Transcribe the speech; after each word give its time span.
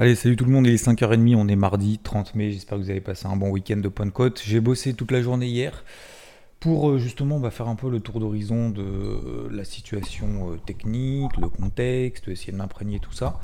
Allez, 0.00 0.14
salut 0.14 0.34
tout 0.34 0.46
le 0.46 0.50
monde, 0.50 0.66
il 0.66 0.72
est 0.72 0.82
5h30, 0.82 1.36
on 1.36 1.46
est 1.46 1.56
mardi 1.56 1.98
30 1.98 2.34
mai, 2.34 2.52
j'espère 2.52 2.78
que 2.78 2.84
vous 2.84 2.88
avez 2.88 3.02
passé 3.02 3.26
un 3.26 3.36
bon 3.36 3.50
week-end 3.50 3.76
de 3.76 3.88
Pentecôte. 3.90 4.40
J'ai 4.42 4.58
bossé 4.58 4.94
toute 4.94 5.10
la 5.10 5.20
journée 5.20 5.46
hier 5.46 5.84
pour 6.58 6.88
euh, 6.88 6.98
justement 6.98 7.38
bah, 7.38 7.50
faire 7.50 7.68
un 7.68 7.74
peu 7.74 7.90
le 7.90 8.00
tour 8.00 8.18
d'horizon 8.18 8.70
de 8.70 8.80
euh, 8.80 9.48
la 9.50 9.62
situation 9.62 10.52
euh, 10.52 10.56
technique, 10.56 11.36
le 11.36 11.50
contexte, 11.50 12.28
essayer 12.28 12.50
de 12.50 12.56
m'imprégner 12.56 12.98
tout 12.98 13.12
ça. 13.12 13.40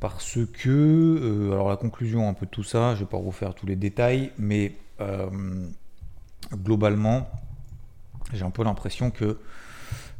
Parce 0.00 0.38
que, 0.50 1.50
alors 1.52 1.68
la 1.68 1.76
conclusion 1.76 2.26
un 2.26 2.32
peu 2.32 2.46
de 2.46 2.50
tout 2.50 2.64
ça, 2.64 2.94
je 2.94 3.00
ne 3.00 3.04
vais 3.04 3.10
pas 3.10 3.18
vous 3.18 3.30
faire 3.30 3.54
tous 3.54 3.66
les 3.66 3.76
détails, 3.76 4.30
mais 4.38 4.72
globalement, 6.54 7.28
j'ai 8.32 8.46
un 8.46 8.50
peu 8.50 8.64
l'impression 8.64 9.10
que 9.10 9.36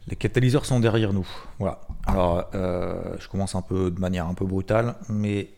les 0.08 0.16
catalyseurs 0.16 0.64
sont 0.64 0.80
derrière 0.80 1.12
nous. 1.12 1.26
Voilà. 1.58 1.80
Alors, 2.06 2.48
euh, 2.54 3.16
je 3.18 3.28
commence 3.28 3.54
un 3.54 3.62
peu 3.62 3.90
de 3.90 4.00
manière 4.00 4.26
un 4.26 4.34
peu 4.34 4.46
brutale, 4.46 4.94
mais 5.08 5.50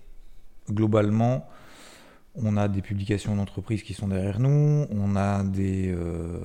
globalement, 0.70 1.48
on 2.34 2.56
a 2.56 2.68
des 2.68 2.80
publications 2.80 3.36
d'entreprises 3.36 3.82
qui 3.82 3.94
sont 3.94 4.08
derrière 4.08 4.38
nous, 4.40 4.86
on 4.90 5.16
a 5.16 5.42
des, 5.44 5.92
euh, 5.94 6.40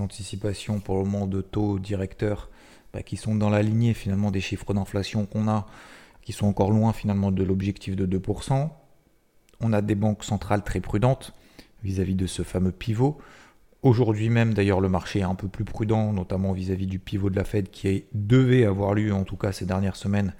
anticipations 0.00 0.80
pour 0.80 0.98
le 0.98 1.04
moment 1.04 1.26
de 1.26 1.40
taux 1.40 1.78
directeurs 1.78 2.48
bah, 2.92 3.02
qui 3.02 3.16
sont 3.16 3.34
dans 3.34 3.50
la 3.50 3.62
lignée 3.62 3.94
finalement 3.94 4.30
des 4.30 4.40
chiffres 4.40 4.72
d'inflation 4.74 5.26
qu'on 5.26 5.48
a, 5.48 5.66
qui 6.22 6.32
sont 6.32 6.46
encore 6.46 6.70
loin 6.70 6.92
finalement 6.92 7.32
de 7.32 7.42
l'objectif 7.42 7.96
de 7.96 8.06
2%. 8.06 8.70
On 9.60 9.72
a 9.72 9.80
des 9.80 9.94
banques 9.94 10.24
centrales 10.24 10.62
très 10.62 10.80
prudentes 10.80 11.32
vis 11.82 12.00
à 12.00 12.04
-vis 12.04 12.16
de 12.16 12.26
ce 12.26 12.42
fameux 12.42 12.72
pivot. 12.72 13.18
Aujourd'hui 13.82 14.28
même, 14.28 14.54
d'ailleurs, 14.54 14.80
le 14.80 14.88
marché 14.88 15.20
est 15.20 15.24
un 15.24 15.34
peu 15.34 15.48
plus 15.48 15.64
prudent, 15.64 16.12
notamment 16.12 16.52
vis-à-vis 16.52 16.86
du 16.86 17.00
pivot 17.00 17.30
de 17.30 17.36
la 17.36 17.42
Fed 17.42 17.68
qui 17.68 18.04
devait 18.12 18.64
avoir 18.64 18.94
lieu, 18.94 19.12
en 19.12 19.24
tout 19.24 19.36
cas 19.36 19.50
ces 19.50 19.66
dernières 19.66 19.96
semaines. 19.96 20.34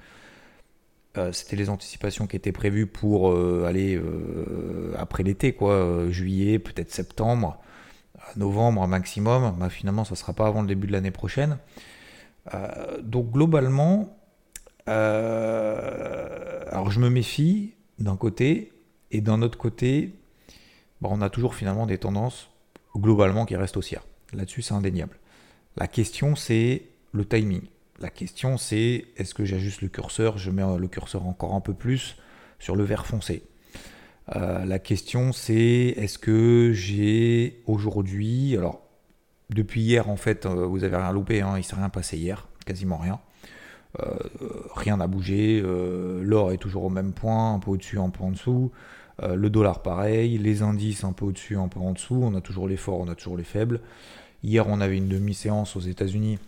Euh, 1.19 1.33
c'était 1.33 1.57
les 1.57 1.69
anticipations 1.69 2.29
qui 2.29 2.37
étaient 2.37 2.53
prévues 2.53 2.87
pour 2.87 3.33
euh, 3.33 3.67
aller 3.69 3.97
euh, 3.97 4.95
après 4.97 5.25
l'été, 5.25 5.55
quoi, 5.55 6.09
juillet, 6.09 6.61
peut-être 6.61 6.93
septembre, 6.93 7.59
novembre 8.37 8.87
maximum. 8.87 9.57
Bah, 9.59 9.69
finalement, 9.69 10.05
ça 10.05 10.13
ne 10.13 10.19
sera 10.19 10.35
pas 10.35 10.47
avant 10.47 10.63
le 10.63 10.69
début 10.69 10.87
de 10.87 10.93
l'année 10.93 11.11
prochaine. 11.11 11.59
donc 13.03 13.33
globalement, 13.33 14.17
alors 14.87 16.93
je 16.93 17.01
me 17.01 17.11
méfie 17.11 17.75
d'un 17.99 18.17
côté, 18.17 18.73
et 19.11 19.21
d'un 19.21 19.43
autre 19.43 19.59
côté, 19.59 20.15
bah, 21.01 21.09
on 21.11 21.21
a 21.21 21.29
toujours 21.29 21.57
finalement 21.57 21.87
des 21.87 21.99
tendances 21.99 22.52
globalement 22.97 23.45
qui 23.45 23.57
reste 23.57 23.77
haussière. 23.77 24.05
Là-dessus, 24.33 24.63
c'est 24.63 24.75
indéniable. 24.75 25.19
La 25.77 25.87
question, 25.87 26.37
c'est 26.37 26.83
le 27.13 27.25
timing. 27.25 27.63
La 28.01 28.11
question, 28.11 28.57
c'est 28.57 29.07
est-ce 29.17 29.35
que 29.35 29.45
j'ajuste 29.45 29.83
le 29.83 29.89
curseur 29.89 30.39
Je 30.39 30.51
mets 30.51 30.65
le 30.79 30.89
curseur 30.89 31.27
encore 31.27 31.55
un 31.55 31.61
peu 31.61 31.75
plus 31.75 32.17
sur 32.59 32.77
le 32.77 32.85
vert 32.85 33.07
foncé. 33.07 33.43
Euh, 34.37 34.65
la 34.65 34.79
question, 34.79 35.33
c'est 35.33 35.95
est-ce 35.97 36.19
que 36.19 36.73
j'ai 36.73 37.63
aujourd'hui, 37.67 38.57
alors 38.57 38.83
depuis 39.51 39.83
hier, 39.83 40.09
en 40.09 40.17
fait, 40.17 40.47
euh, 40.47 40.67
vous 40.67 40.85
avez 40.85 40.97
rien 40.97 41.13
loupé, 41.13 41.43
hein, 41.43 41.53
il 41.55 41.59
ne 41.59 41.63
s'est 41.63 41.77
rien 41.77 41.89
passé 41.89 42.17
hier, 42.17 42.49
quasiment 42.65 42.97
rien. 42.97 43.21
Euh, 44.01 44.17
rien 44.75 44.97
n'a 44.97 45.07
bougé, 45.07 45.63
l'or 45.63 46.53
est 46.53 46.59
toujours 46.59 46.85
au 46.85 46.91
même 46.91 47.13
point, 47.13 47.55
un 47.55 47.59
peu 47.59 47.73
au-dessus, 47.73 47.99
un 47.99 48.11
peu 48.11 48.25
en 48.25 48.31
dessous. 48.31 48.71
Euh, 49.23 49.35
le 49.35 49.51
dollar 49.51 49.83
pareil, 49.83 50.39
les 50.39 50.63
indices 50.63 51.05
un 51.05 51.13
peu 51.13 51.27
au-dessus, 51.27 51.57
un 51.57 51.69
peu 51.69 51.81
en 51.81 51.93
dessous, 51.93 52.21
on 52.23 52.35
a 52.35 52.41
toujours 52.41 52.67
les 52.67 52.77
forts, 52.77 53.01
on 53.01 53.09
a 53.09 53.15
toujours 53.15 53.37
les 53.37 53.45
faibles. 53.45 53.81
Hier 54.43 54.67
on 54.69 54.81
avait 54.81 54.97
une 54.97 55.09
demi-séance 55.09 55.77
aux 55.77 55.81
États-Unis, 55.81 56.39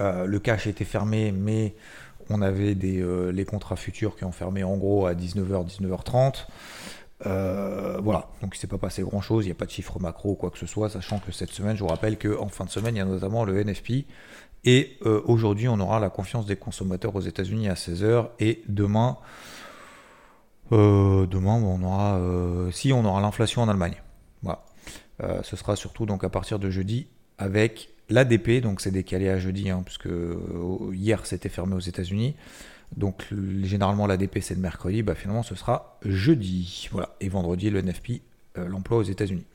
euh, 0.00 0.24
le 0.24 0.38
cash 0.38 0.66
était 0.66 0.84
fermé, 0.84 1.32
mais 1.32 1.74
on 2.30 2.40
avait 2.40 2.76
euh, 2.82 3.32
les 3.32 3.44
contrats 3.44 3.76
futurs 3.76 4.16
qui 4.16 4.24
ont 4.24 4.32
fermé 4.32 4.64
en 4.64 4.76
gros 4.76 5.06
à 5.06 5.14
19h, 5.14 5.66
19h30. 5.66 6.46
voilà, 8.02 8.28
donc 8.40 8.54
il 8.54 8.56
ne 8.56 8.60
s'est 8.60 8.66
pas 8.66 8.78
passé 8.78 9.02
grand 9.02 9.20
chose, 9.20 9.44
il 9.44 9.48
n'y 9.48 9.52
a 9.52 9.56
pas 9.56 9.66
de 9.66 9.70
chiffre 9.70 9.98
macro 10.00 10.30
ou 10.30 10.34
quoi 10.34 10.50
que 10.50 10.58
ce 10.58 10.66
soit, 10.66 10.88
sachant 10.88 11.18
que 11.18 11.32
cette 11.32 11.50
semaine, 11.50 11.76
je 11.76 11.82
vous 11.82 11.88
rappelle 11.88 12.18
qu'en 12.18 12.48
fin 12.48 12.64
de 12.64 12.70
semaine, 12.70 12.94
il 12.94 12.98
y 12.98 13.02
a 13.02 13.04
notamment 13.04 13.44
le 13.44 13.62
NFP. 13.62 14.06
Et 14.64 14.98
aujourd'hui, 15.26 15.68
on 15.68 15.78
aura 15.78 16.00
la 16.00 16.08
confiance 16.08 16.46
des 16.46 16.56
consommateurs 16.56 17.14
aux 17.14 17.20
États-Unis 17.20 17.68
à 17.68 17.74
16h. 17.74 18.28
Et 18.40 18.62
demain, 18.66 19.18
euh, 20.72 21.26
demain, 21.26 21.54
on 21.54 21.82
aura, 21.82 22.16
euh, 22.16 22.70
si 22.70 22.92
on 22.92 23.04
aura 23.04 23.20
l'inflation 23.20 23.62
en 23.62 23.68
Allemagne. 23.68 24.02
Voilà. 24.42 24.64
Euh, 25.22 25.40
ce 25.42 25.56
sera 25.56 25.76
surtout 25.76 26.06
donc 26.06 26.24
à 26.24 26.28
partir 26.28 26.58
de 26.58 26.70
jeudi 26.70 27.06
avec 27.38 27.90
l'ADP, 28.08 28.60
donc 28.60 28.80
c'est 28.80 28.90
décalé 28.90 29.28
à 29.28 29.38
jeudi, 29.38 29.70
hein, 29.70 29.82
puisque 29.84 30.08
hier 30.92 31.24
c'était 31.24 31.48
fermé 31.48 31.74
aux 31.74 31.80
États-Unis. 31.80 32.34
Donc 32.96 33.24
généralement 33.62 34.06
l'ADP 34.06 34.38
c'est 34.40 34.54
le 34.54 34.60
mercredi, 34.60 35.02
bah, 35.02 35.14
finalement 35.14 35.42
ce 35.42 35.54
sera 35.54 35.98
jeudi. 36.04 36.88
Voilà. 36.92 37.14
Et 37.20 37.28
vendredi 37.28 37.70
le 37.70 37.80
NFP, 37.80 38.22
l'emploi 38.56 38.98
aux 38.98 39.02
États-Unis. 39.02 39.46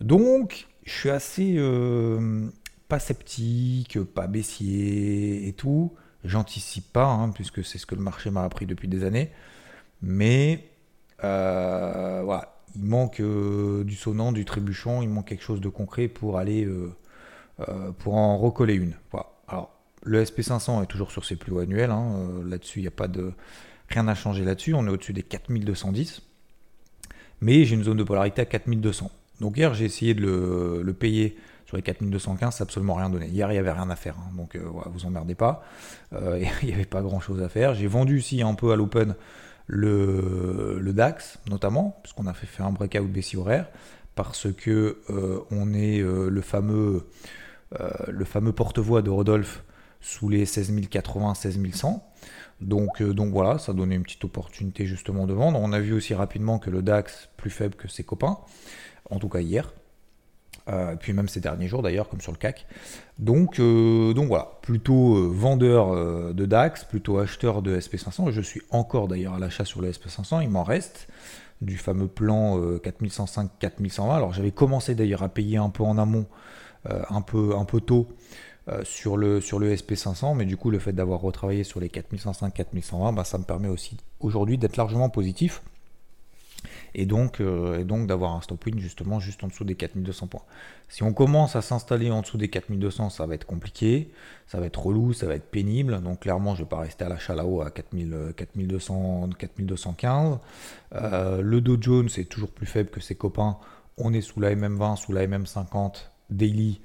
Donc 0.00 0.66
je 0.84 0.92
suis 0.92 1.10
assez 1.10 1.56
pas 2.88 2.98
sceptique, 2.98 3.98
pas 4.02 4.26
baissier 4.26 5.48
et 5.48 5.52
tout. 5.52 5.94
J'anticipe 6.24 6.92
pas, 6.92 7.06
hein, 7.06 7.30
puisque 7.30 7.64
c'est 7.64 7.78
ce 7.78 7.86
que 7.86 7.94
le 7.94 8.00
marché 8.00 8.30
m'a 8.30 8.44
appris 8.44 8.66
depuis 8.66 8.88
des 8.88 9.04
années. 9.04 9.30
Mais 10.02 10.70
euh, 11.22 12.22
voilà, 12.24 12.62
il 12.74 12.84
manque 12.84 13.20
euh, 13.20 13.84
du 13.84 13.94
sonnant, 13.94 14.32
du 14.32 14.44
trébuchon, 14.44 15.02
il 15.02 15.08
manque 15.08 15.28
quelque 15.28 15.44
chose 15.44 15.60
de 15.60 15.68
concret 15.68 16.08
pour 16.08 16.38
aller 16.38 16.64
euh, 16.64 17.92
pour 17.98 18.14
en 18.14 18.38
recoller 18.38 18.74
une. 18.74 18.94
Alors, 19.48 19.70
le 20.02 20.22
SP500 20.22 20.82
est 20.82 20.86
toujours 20.86 21.10
sur 21.10 21.24
ses 21.24 21.36
plus 21.36 21.52
hauts 21.52 21.60
annuels. 21.60 21.90
Hein, 21.90 22.28
là-dessus, 22.46 22.80
il 22.80 22.82
n'y 22.82 22.88
a 22.88 22.92
pas 22.92 23.08
de 23.08 23.32
rien 23.88 24.04
n'a 24.04 24.14
changé 24.14 24.44
là-dessus. 24.44 24.74
On 24.74 24.86
est 24.86 24.90
au-dessus 24.90 25.12
des 25.12 25.22
4210. 25.22 26.22
Mais 27.40 27.64
j'ai 27.64 27.74
une 27.74 27.84
zone 27.84 27.98
de 27.98 28.04
polarité 28.04 28.42
à 28.42 28.44
4200. 28.44 29.10
Donc 29.40 29.56
hier, 29.56 29.74
j'ai 29.74 29.84
essayé 29.84 30.14
de 30.14 30.82
le, 30.82 30.92
payer 30.92 31.36
sur 31.74 31.76
les 31.76 31.82
4215, 31.82 32.54
ça 32.54 32.64
n'a 32.64 32.68
absolument 32.68 32.94
rien 32.94 33.10
donné. 33.10 33.26
Hier, 33.26 33.50
il 33.50 33.54
n'y 33.54 33.58
avait 33.58 33.72
rien 33.72 33.90
à 33.90 33.96
faire. 33.96 34.16
Hein. 34.18 34.30
donc, 34.36 34.56
voilà, 34.56 34.90
vous 34.92 35.06
emmerdez 35.06 35.34
pas. 35.34 35.64
il 36.12 36.66
n'y 36.66 36.72
avait 36.72 36.84
pas 36.84 37.02
grand-chose 37.02 37.42
à 37.42 37.48
faire. 37.48 37.74
J'ai 37.74 37.86
vendu 37.86 38.18
aussi 38.18 38.42
un 38.42 38.54
peu 38.54 38.72
à 38.72 38.76
l'open 38.76 39.14
le, 39.66 40.92
DAX 40.92 41.38
notamment, 41.48 41.98
puisqu'on 42.02 42.26
a 42.26 42.34
fait 42.34 42.62
un 42.62 42.70
breakout 42.70 43.08
baissier 43.08 43.38
horaire, 43.38 43.68
parce 44.14 44.52
que 44.52 44.98
euh, 45.10 45.40
on 45.50 45.74
est 45.74 46.00
euh, 46.00 46.28
le 46.28 46.40
fameux, 46.40 47.08
euh, 47.80 47.90
le 48.08 48.24
fameux 48.24 48.52
porte-voix 48.52 49.02
de 49.02 49.10
Rodolphe 49.10 49.64
sous 50.00 50.28
les 50.28 50.46
16 50.46 50.88
080, 50.88 51.34
16 51.34 51.58
100. 51.72 52.06
Donc, 52.60 53.02
donc 53.02 53.32
voilà, 53.32 53.58
ça 53.58 53.72
donnait 53.72 53.96
une 53.96 54.04
petite 54.04 54.24
opportunité 54.24 54.86
justement 54.86 55.26
de 55.26 55.32
vendre. 55.32 55.58
On 55.60 55.72
a 55.72 55.80
vu 55.80 55.92
aussi 55.92 56.14
rapidement 56.14 56.58
que 56.58 56.70
le 56.70 56.82
DAX 56.82 57.28
plus 57.36 57.50
faible 57.50 57.74
que 57.74 57.88
ses 57.88 58.04
copains, 58.04 58.38
en 59.10 59.18
tout 59.18 59.28
cas 59.28 59.40
hier. 59.40 59.72
Euh, 60.68 60.96
puis 60.96 61.12
même 61.12 61.28
ces 61.28 61.40
derniers 61.40 61.68
jours 61.68 61.82
d'ailleurs, 61.82 62.08
comme 62.08 62.20
sur 62.20 62.32
le 62.32 62.38
CAC. 62.38 62.66
Donc, 63.18 63.60
euh, 63.60 64.14
donc 64.14 64.28
voilà, 64.28 64.48
plutôt 64.62 65.16
euh, 65.16 65.28
vendeur 65.30 65.94
de 66.34 66.46
DAX, 66.46 66.84
plutôt 66.84 67.18
acheteur 67.18 67.62
de 67.62 67.78
SP500. 67.78 68.30
Je 68.30 68.40
suis 68.40 68.62
encore 68.70 69.08
d'ailleurs 69.08 69.34
à 69.34 69.38
l'achat 69.38 69.64
sur 69.64 69.82
le 69.82 69.90
SP500, 69.90 70.42
il 70.42 70.50
m'en 70.50 70.64
reste 70.64 71.08
du 71.60 71.76
fameux 71.76 72.08
plan 72.08 72.58
4105-4120. 72.58 74.14
Alors 74.14 74.32
j'avais 74.32 74.50
commencé 74.50 74.94
d'ailleurs 74.94 75.22
à 75.22 75.28
payer 75.28 75.56
un 75.56 75.70
peu 75.70 75.82
en 75.82 75.98
amont, 75.98 76.26
un, 76.84 77.22
peu, 77.22 77.54
un 77.56 77.64
peu 77.64 77.80
tôt. 77.80 78.08
sur, 78.82 79.16
le, 79.16 79.40
sur 79.40 79.58
le 79.58 79.74
SP500, 79.74 80.34
mais 80.36 80.44
du 80.44 80.56
coup 80.56 80.70
le 80.70 80.78
fait 80.78 80.92
d'avoir 80.92 81.20
retravaillé 81.20 81.64
sur 81.64 81.80
les 81.80 81.88
4105-4120, 81.88 83.14
bah, 83.14 83.24
ça 83.24 83.38
me 83.38 83.44
permet 83.44 83.68
aussi 83.68 83.96
aujourd'hui 84.20 84.58
d'être 84.58 84.76
largement 84.76 85.08
positif 85.08 85.62
et 86.94 87.06
donc, 87.06 87.40
euh, 87.40 87.84
donc 87.84 88.06
d'avoir 88.06 88.34
un 88.34 88.40
stop 88.40 88.64
win 88.66 88.78
justement 88.78 89.20
juste 89.20 89.42
en 89.44 89.48
dessous 89.48 89.64
des 89.64 89.74
4200 89.74 90.26
points. 90.26 90.42
Si 90.88 91.02
on 91.02 91.12
commence 91.12 91.56
à 91.56 91.62
s'installer 91.62 92.10
en 92.10 92.22
dessous 92.22 92.38
des 92.38 92.48
4200, 92.48 93.10
ça 93.10 93.26
va 93.26 93.34
être 93.34 93.46
compliqué, 93.46 94.10
ça 94.46 94.60
va 94.60 94.66
être 94.66 94.84
relou, 94.84 95.12
ça 95.12 95.26
va 95.26 95.34
être 95.34 95.50
pénible. 95.50 96.00
Donc 96.02 96.20
clairement, 96.20 96.54
je 96.54 96.60
ne 96.60 96.64
vais 96.64 96.68
pas 96.70 96.80
rester 96.80 97.04
à 97.04 97.08
l'achat 97.08 97.34
là-haut 97.34 97.62
à 97.62 97.70
4200, 97.70 99.30
4215. 99.38 100.38
Euh, 100.94 101.40
le 101.40 101.60
Dow 101.60 101.76
Jones 101.80 102.08
est 102.16 102.28
toujours 102.28 102.50
plus 102.50 102.66
faible 102.66 102.90
que 102.90 103.00
ses 103.00 103.14
copains. 103.14 103.58
On 103.96 104.12
est 104.12 104.20
sous 104.20 104.40
la 104.40 104.54
MM20, 104.54 104.96
sous 104.96 105.12
la 105.12 105.26
MM50 105.26 106.10
daily. 106.30 106.80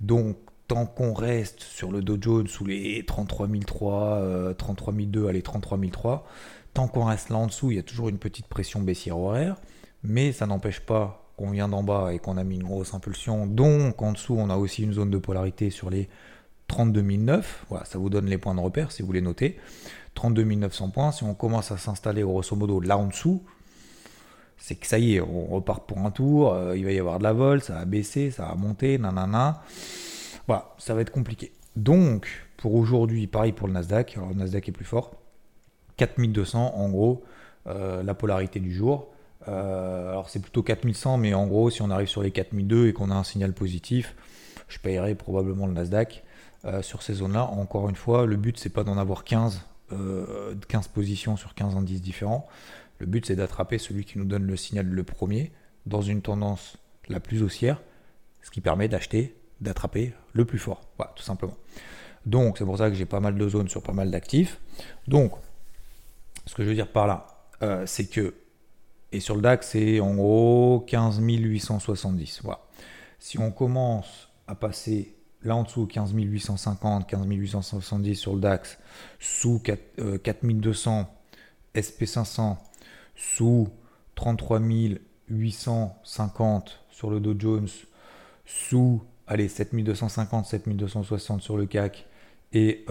Donc 0.00 0.36
tant 0.68 0.86
qu'on 0.86 1.12
reste 1.12 1.60
sur 1.60 1.92
le 1.92 2.00
Dow 2.00 2.16
Jones 2.20 2.46
sous 2.46 2.64
les 2.64 3.04
33003, 3.04 4.54
33002, 4.56 5.28
allez 5.28 5.42
33003, 5.42 6.26
Tant 6.74 6.88
qu'on 6.88 7.04
reste 7.04 7.28
là 7.28 7.36
en 7.36 7.46
dessous, 7.46 7.70
il 7.70 7.76
y 7.76 7.80
a 7.80 7.82
toujours 7.82 8.08
une 8.08 8.18
petite 8.18 8.46
pression 8.46 8.80
baissière 8.80 9.18
horaire, 9.18 9.56
mais 10.02 10.32
ça 10.32 10.46
n'empêche 10.46 10.80
pas 10.80 11.30
qu'on 11.36 11.50
vient 11.50 11.68
d'en 11.68 11.82
bas 11.82 12.12
et 12.12 12.18
qu'on 12.18 12.36
a 12.36 12.44
mis 12.44 12.56
une 12.56 12.64
grosse 12.64 12.94
impulsion. 12.94 13.46
Donc 13.46 14.00
en 14.00 14.12
dessous, 14.12 14.34
on 14.38 14.48
a 14.50 14.56
aussi 14.56 14.82
une 14.82 14.92
zone 14.92 15.10
de 15.10 15.18
polarité 15.18 15.70
sur 15.70 15.90
les 15.90 16.08
32 16.68 17.02
009. 17.02 17.66
Voilà, 17.68 17.84
ça 17.84 17.98
vous 17.98 18.08
donne 18.08 18.26
les 18.26 18.38
points 18.38 18.54
de 18.54 18.60
repère 18.60 18.92
si 18.92 19.02
vous 19.02 19.06
voulez 19.06 19.20
noter. 19.20 19.58
32 20.14 20.44
900 20.44 20.90
points. 20.90 21.12
Si 21.12 21.24
on 21.24 21.34
commence 21.34 21.70
à 21.72 21.76
s'installer 21.76 22.22
grosso 22.22 22.56
modo 22.56 22.80
là 22.80 22.96
en 22.96 23.06
dessous, 23.06 23.42
c'est 24.56 24.76
que 24.76 24.86
ça 24.86 24.98
y 24.98 25.16
est, 25.16 25.20
on 25.20 25.46
repart 25.46 25.86
pour 25.86 25.98
un 25.98 26.10
tour. 26.10 26.54
Euh, 26.54 26.76
il 26.76 26.84
va 26.84 26.92
y 26.92 26.98
avoir 26.98 27.18
de 27.18 27.24
la 27.24 27.32
vol, 27.32 27.60
ça 27.60 27.74
va 27.74 27.84
baisser, 27.84 28.30
ça 28.30 28.46
va 28.46 28.54
monter, 28.54 28.96
nanana. 28.96 29.62
Voilà, 30.46 30.74
ça 30.78 30.94
va 30.94 31.00
être 31.00 31.10
compliqué. 31.10 31.52
Donc, 31.76 32.28
pour 32.56 32.74
aujourd'hui, 32.74 33.26
pareil 33.26 33.52
pour 33.52 33.66
le 33.66 33.74
Nasdaq. 33.74 34.16
Alors, 34.16 34.28
le 34.30 34.36
Nasdaq 34.36 34.68
est 34.68 34.72
plus 34.72 34.84
fort. 34.84 35.21
4200, 35.96 36.74
en 36.76 36.88
gros, 36.88 37.22
la 37.66 38.14
polarité 38.14 38.60
du 38.60 38.72
jour. 38.72 39.08
alors 39.46 40.28
c'est 40.28 40.40
plutôt 40.40 40.62
4100, 40.62 41.18
mais 41.18 41.34
en 41.34 41.46
gros, 41.46 41.70
si 41.70 41.82
on 41.82 41.90
arrive 41.90 42.08
sur 42.08 42.22
les 42.22 42.30
4002 42.30 42.88
et 42.88 42.92
qu'on 42.92 43.10
a 43.10 43.14
un 43.14 43.24
signal 43.24 43.52
positif, 43.52 44.14
je 44.68 44.78
paierai 44.78 45.14
probablement 45.14 45.66
le 45.66 45.72
Nasdaq 45.72 46.24
sur 46.80 47.02
ces 47.02 47.14
zones-là. 47.14 47.44
Encore 47.44 47.88
une 47.88 47.96
fois, 47.96 48.26
le 48.26 48.36
but 48.36 48.58
c'est 48.58 48.70
pas 48.70 48.84
d'en 48.84 48.98
avoir 48.98 49.24
15, 49.24 49.62
15 50.68 50.88
positions 50.88 51.36
sur 51.36 51.54
15 51.54 51.76
indices 51.76 52.00
différents. 52.00 52.46
Le 52.98 53.06
but 53.06 53.26
c'est 53.26 53.36
d'attraper 53.36 53.78
celui 53.78 54.04
qui 54.04 54.18
nous 54.18 54.24
donne 54.24 54.44
le 54.44 54.56
signal 54.56 54.86
le 54.86 55.02
premier 55.02 55.52
dans 55.86 56.02
une 56.02 56.22
tendance 56.22 56.78
la 57.08 57.18
plus 57.18 57.42
haussière, 57.42 57.80
ce 58.42 58.50
qui 58.50 58.60
permet 58.60 58.88
d'acheter, 58.88 59.36
d'attraper 59.60 60.14
le 60.32 60.44
plus 60.44 60.58
fort. 60.58 60.82
Voilà, 60.96 61.12
tout 61.16 61.24
simplement. 61.24 61.56
Donc 62.26 62.58
c'est 62.58 62.64
pour 62.64 62.78
ça 62.78 62.88
que 62.88 62.94
j'ai 62.94 63.06
pas 63.06 63.18
mal 63.18 63.36
de 63.36 63.48
zones 63.48 63.68
sur 63.68 63.82
pas 63.82 63.92
mal 63.92 64.10
d'actifs. 64.12 64.60
Donc, 65.08 65.32
ce 66.46 66.54
que 66.54 66.62
je 66.62 66.68
veux 66.68 66.74
dire 66.74 66.90
par 66.90 67.06
là, 67.06 67.26
euh, 67.62 67.84
c'est 67.86 68.06
que, 68.06 68.34
et 69.12 69.20
sur 69.20 69.34
le 69.36 69.42
DAX, 69.42 69.68
c'est 69.68 70.00
en 70.00 70.14
gros 70.14 70.84
15 70.86 71.20
870. 71.20 72.40
Voilà. 72.42 72.60
Si 73.18 73.38
on 73.38 73.50
commence 73.50 74.30
à 74.48 74.54
passer 74.54 75.14
là 75.42 75.56
en 75.56 75.62
dessous 75.64 75.86
15 75.86 76.12
850, 76.14 77.08
15 77.08 77.26
870 77.26 78.14
sur 78.14 78.34
le 78.34 78.40
DAX, 78.40 78.78
sous 79.18 79.60
4200 79.60 81.08
SP500, 81.74 82.56
sous 83.14 83.68
33 84.14 84.60
850 85.28 86.84
sur 86.90 87.10
le 87.10 87.20
Dow 87.20 87.34
Jones, 87.38 87.68
sous 88.44 89.02
allez, 89.26 89.48
7250, 89.48 90.46
7260 90.46 91.42
sur 91.42 91.56
le 91.56 91.66
CAC 91.66 92.06
et 92.52 92.84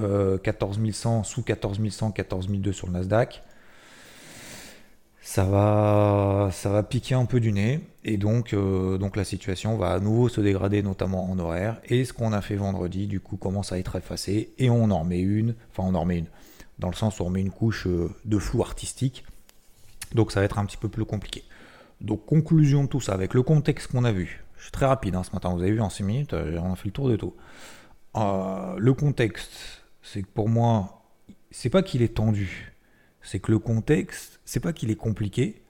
14100, 0.43 1.19
euh, 1.19 1.23
sous 1.23 1.43
14100, 1.43 2.11
14002 2.11 2.71
sur 2.71 2.87
le 2.87 2.93
Nasdaq. 2.93 3.43
Ça 5.23 5.43
va, 5.43 6.49
ça 6.51 6.69
va 6.69 6.81
piquer 6.81 7.13
un 7.13 7.25
peu 7.25 7.39
du 7.39 7.51
nez 7.51 7.79
et 8.03 8.17
donc, 8.17 8.53
euh, 8.53 8.97
donc 8.97 9.15
la 9.15 9.23
situation 9.23 9.77
va 9.77 9.91
à 9.91 9.99
nouveau 9.99 10.29
se 10.29 10.41
dégrader, 10.41 10.81
notamment 10.81 11.29
en 11.29 11.37
horaire. 11.37 11.79
Et 11.85 12.05
ce 12.05 12.11
qu'on 12.11 12.33
a 12.33 12.41
fait 12.41 12.55
vendredi, 12.55 13.05
du 13.05 13.19
coup, 13.19 13.37
commence 13.37 13.71
à 13.71 13.77
être 13.77 13.95
effacé 13.95 14.51
et 14.57 14.71
on 14.71 14.85
en 14.85 15.03
met 15.03 15.19
une, 15.19 15.53
enfin 15.71 15.87
on 15.87 15.95
en 15.95 16.01
remet 16.01 16.17
une, 16.17 16.25
dans 16.79 16.89
le 16.89 16.95
sens 16.95 17.19
où 17.19 17.23
on 17.23 17.29
met 17.29 17.41
une 17.41 17.51
couche 17.51 17.85
euh, 17.85 18.09
de 18.25 18.39
flou 18.39 18.63
artistique. 18.63 19.23
Donc 20.15 20.31
ça 20.31 20.39
va 20.39 20.45
être 20.45 20.57
un 20.57 20.65
petit 20.65 20.77
peu 20.77 20.89
plus 20.89 21.05
compliqué. 21.05 21.43
Donc 22.01 22.25
conclusion 22.25 22.83
de 22.83 22.89
tout 22.89 22.99
ça, 22.99 23.13
avec 23.13 23.35
le 23.35 23.43
contexte 23.43 23.91
qu'on 23.91 24.03
a 24.05 24.11
vu, 24.11 24.43
je 24.57 24.63
suis 24.63 24.71
très 24.71 24.87
rapide 24.87 25.15
hein, 25.15 25.23
ce 25.23 25.31
matin, 25.33 25.53
vous 25.53 25.61
avez 25.61 25.71
vu 25.71 25.81
en 25.81 25.89
6 25.89 26.03
minutes, 26.03 26.33
euh, 26.33 26.59
on 26.59 26.73
a 26.73 26.75
fait 26.75 26.87
le 26.87 26.91
tour 26.91 27.09
de 27.09 27.15
tout. 27.15 27.35
Euh, 28.17 28.75
le 28.77 28.93
contexte, 28.93 29.83
c'est 30.01 30.23
que 30.23 30.27
pour 30.27 30.49
moi, 30.49 31.03
c'est 31.49 31.69
pas 31.69 31.83
qu'il 31.83 32.01
est 32.01 32.15
tendu, 32.15 32.73
c'est 33.21 33.39
que 33.39 33.51
le 33.51 33.59
contexte, 33.59 34.41
c'est 34.45 34.59
pas 34.59 34.73
qu'il 34.73 34.91
est 34.91 34.95
compliqué, 34.95 35.63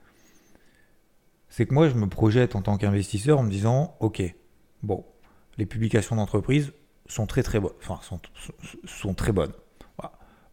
c'est 1.48 1.66
que 1.66 1.74
moi 1.74 1.88
je 1.88 1.94
me 1.94 2.06
projette 2.08 2.56
en 2.56 2.62
tant 2.62 2.76
qu'investisseur 2.78 3.38
en 3.38 3.42
me 3.42 3.50
disant, 3.50 3.96
ok, 4.00 4.22
bon, 4.82 5.04
les 5.58 5.66
publications 5.66 6.16
d'entreprise 6.16 6.72
sont 7.06 7.26
très 7.26 7.42
très 7.42 7.60
bonnes, 7.60 7.74
enfin 7.80 8.00
sont, 8.02 8.20
sont 8.84 9.14
très 9.14 9.32
bonnes. 9.32 9.52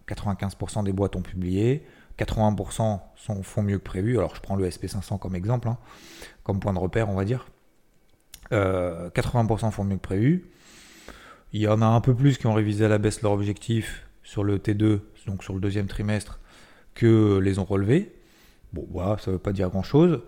95% 0.10 0.84
des 0.84 0.92
boîtes 0.92 1.16
ont 1.16 1.22
publié, 1.22 1.86
80% 2.18 3.00
sont, 3.16 3.44
font 3.44 3.64
mieux 3.64 3.78
que 3.78 3.84
prévu. 3.84 4.18
Alors 4.18 4.36
je 4.36 4.42
prends 4.42 4.56
le 4.56 4.68
SP500 4.68 5.20
comme 5.20 5.36
exemple, 5.36 5.68
hein, 5.68 5.78
comme 6.44 6.60
point 6.60 6.74
de 6.74 6.80
repère, 6.80 7.10
on 7.10 7.16
va 7.16 7.26
dire. 7.26 7.48
80% 8.52 8.52
euh, 9.68 9.72
font 9.72 9.84
mieux 9.84 9.98
que 9.98 10.02
prévu. 10.02 10.50
Il 11.52 11.62
y 11.62 11.68
en 11.68 11.82
a 11.82 11.86
un 11.86 12.02
peu 12.02 12.14
plus 12.14 12.38
qui 12.38 12.48
ont 12.48 12.54
révisé 12.54 12.86
à 12.86 12.90
la 12.90 12.98
baisse 13.00 13.22
leur 13.22 13.32
objectif 13.32 14.08
sur 14.24 14.44
le 14.44 14.60
T2, 14.60 15.00
donc 15.26 15.44
sur 15.44 15.54
le 15.54 15.60
deuxième 15.60 15.88
trimestre, 15.88 16.40
que 16.94 17.40
les 17.40 17.58
ont 17.58 17.66
relevés. 17.66 18.14
Bon, 18.74 18.88
ça 19.18 19.18
ne 19.28 19.32
veut 19.34 19.40
pas 19.40 19.54
dire 19.54 19.70
grand-chose. 19.70 20.22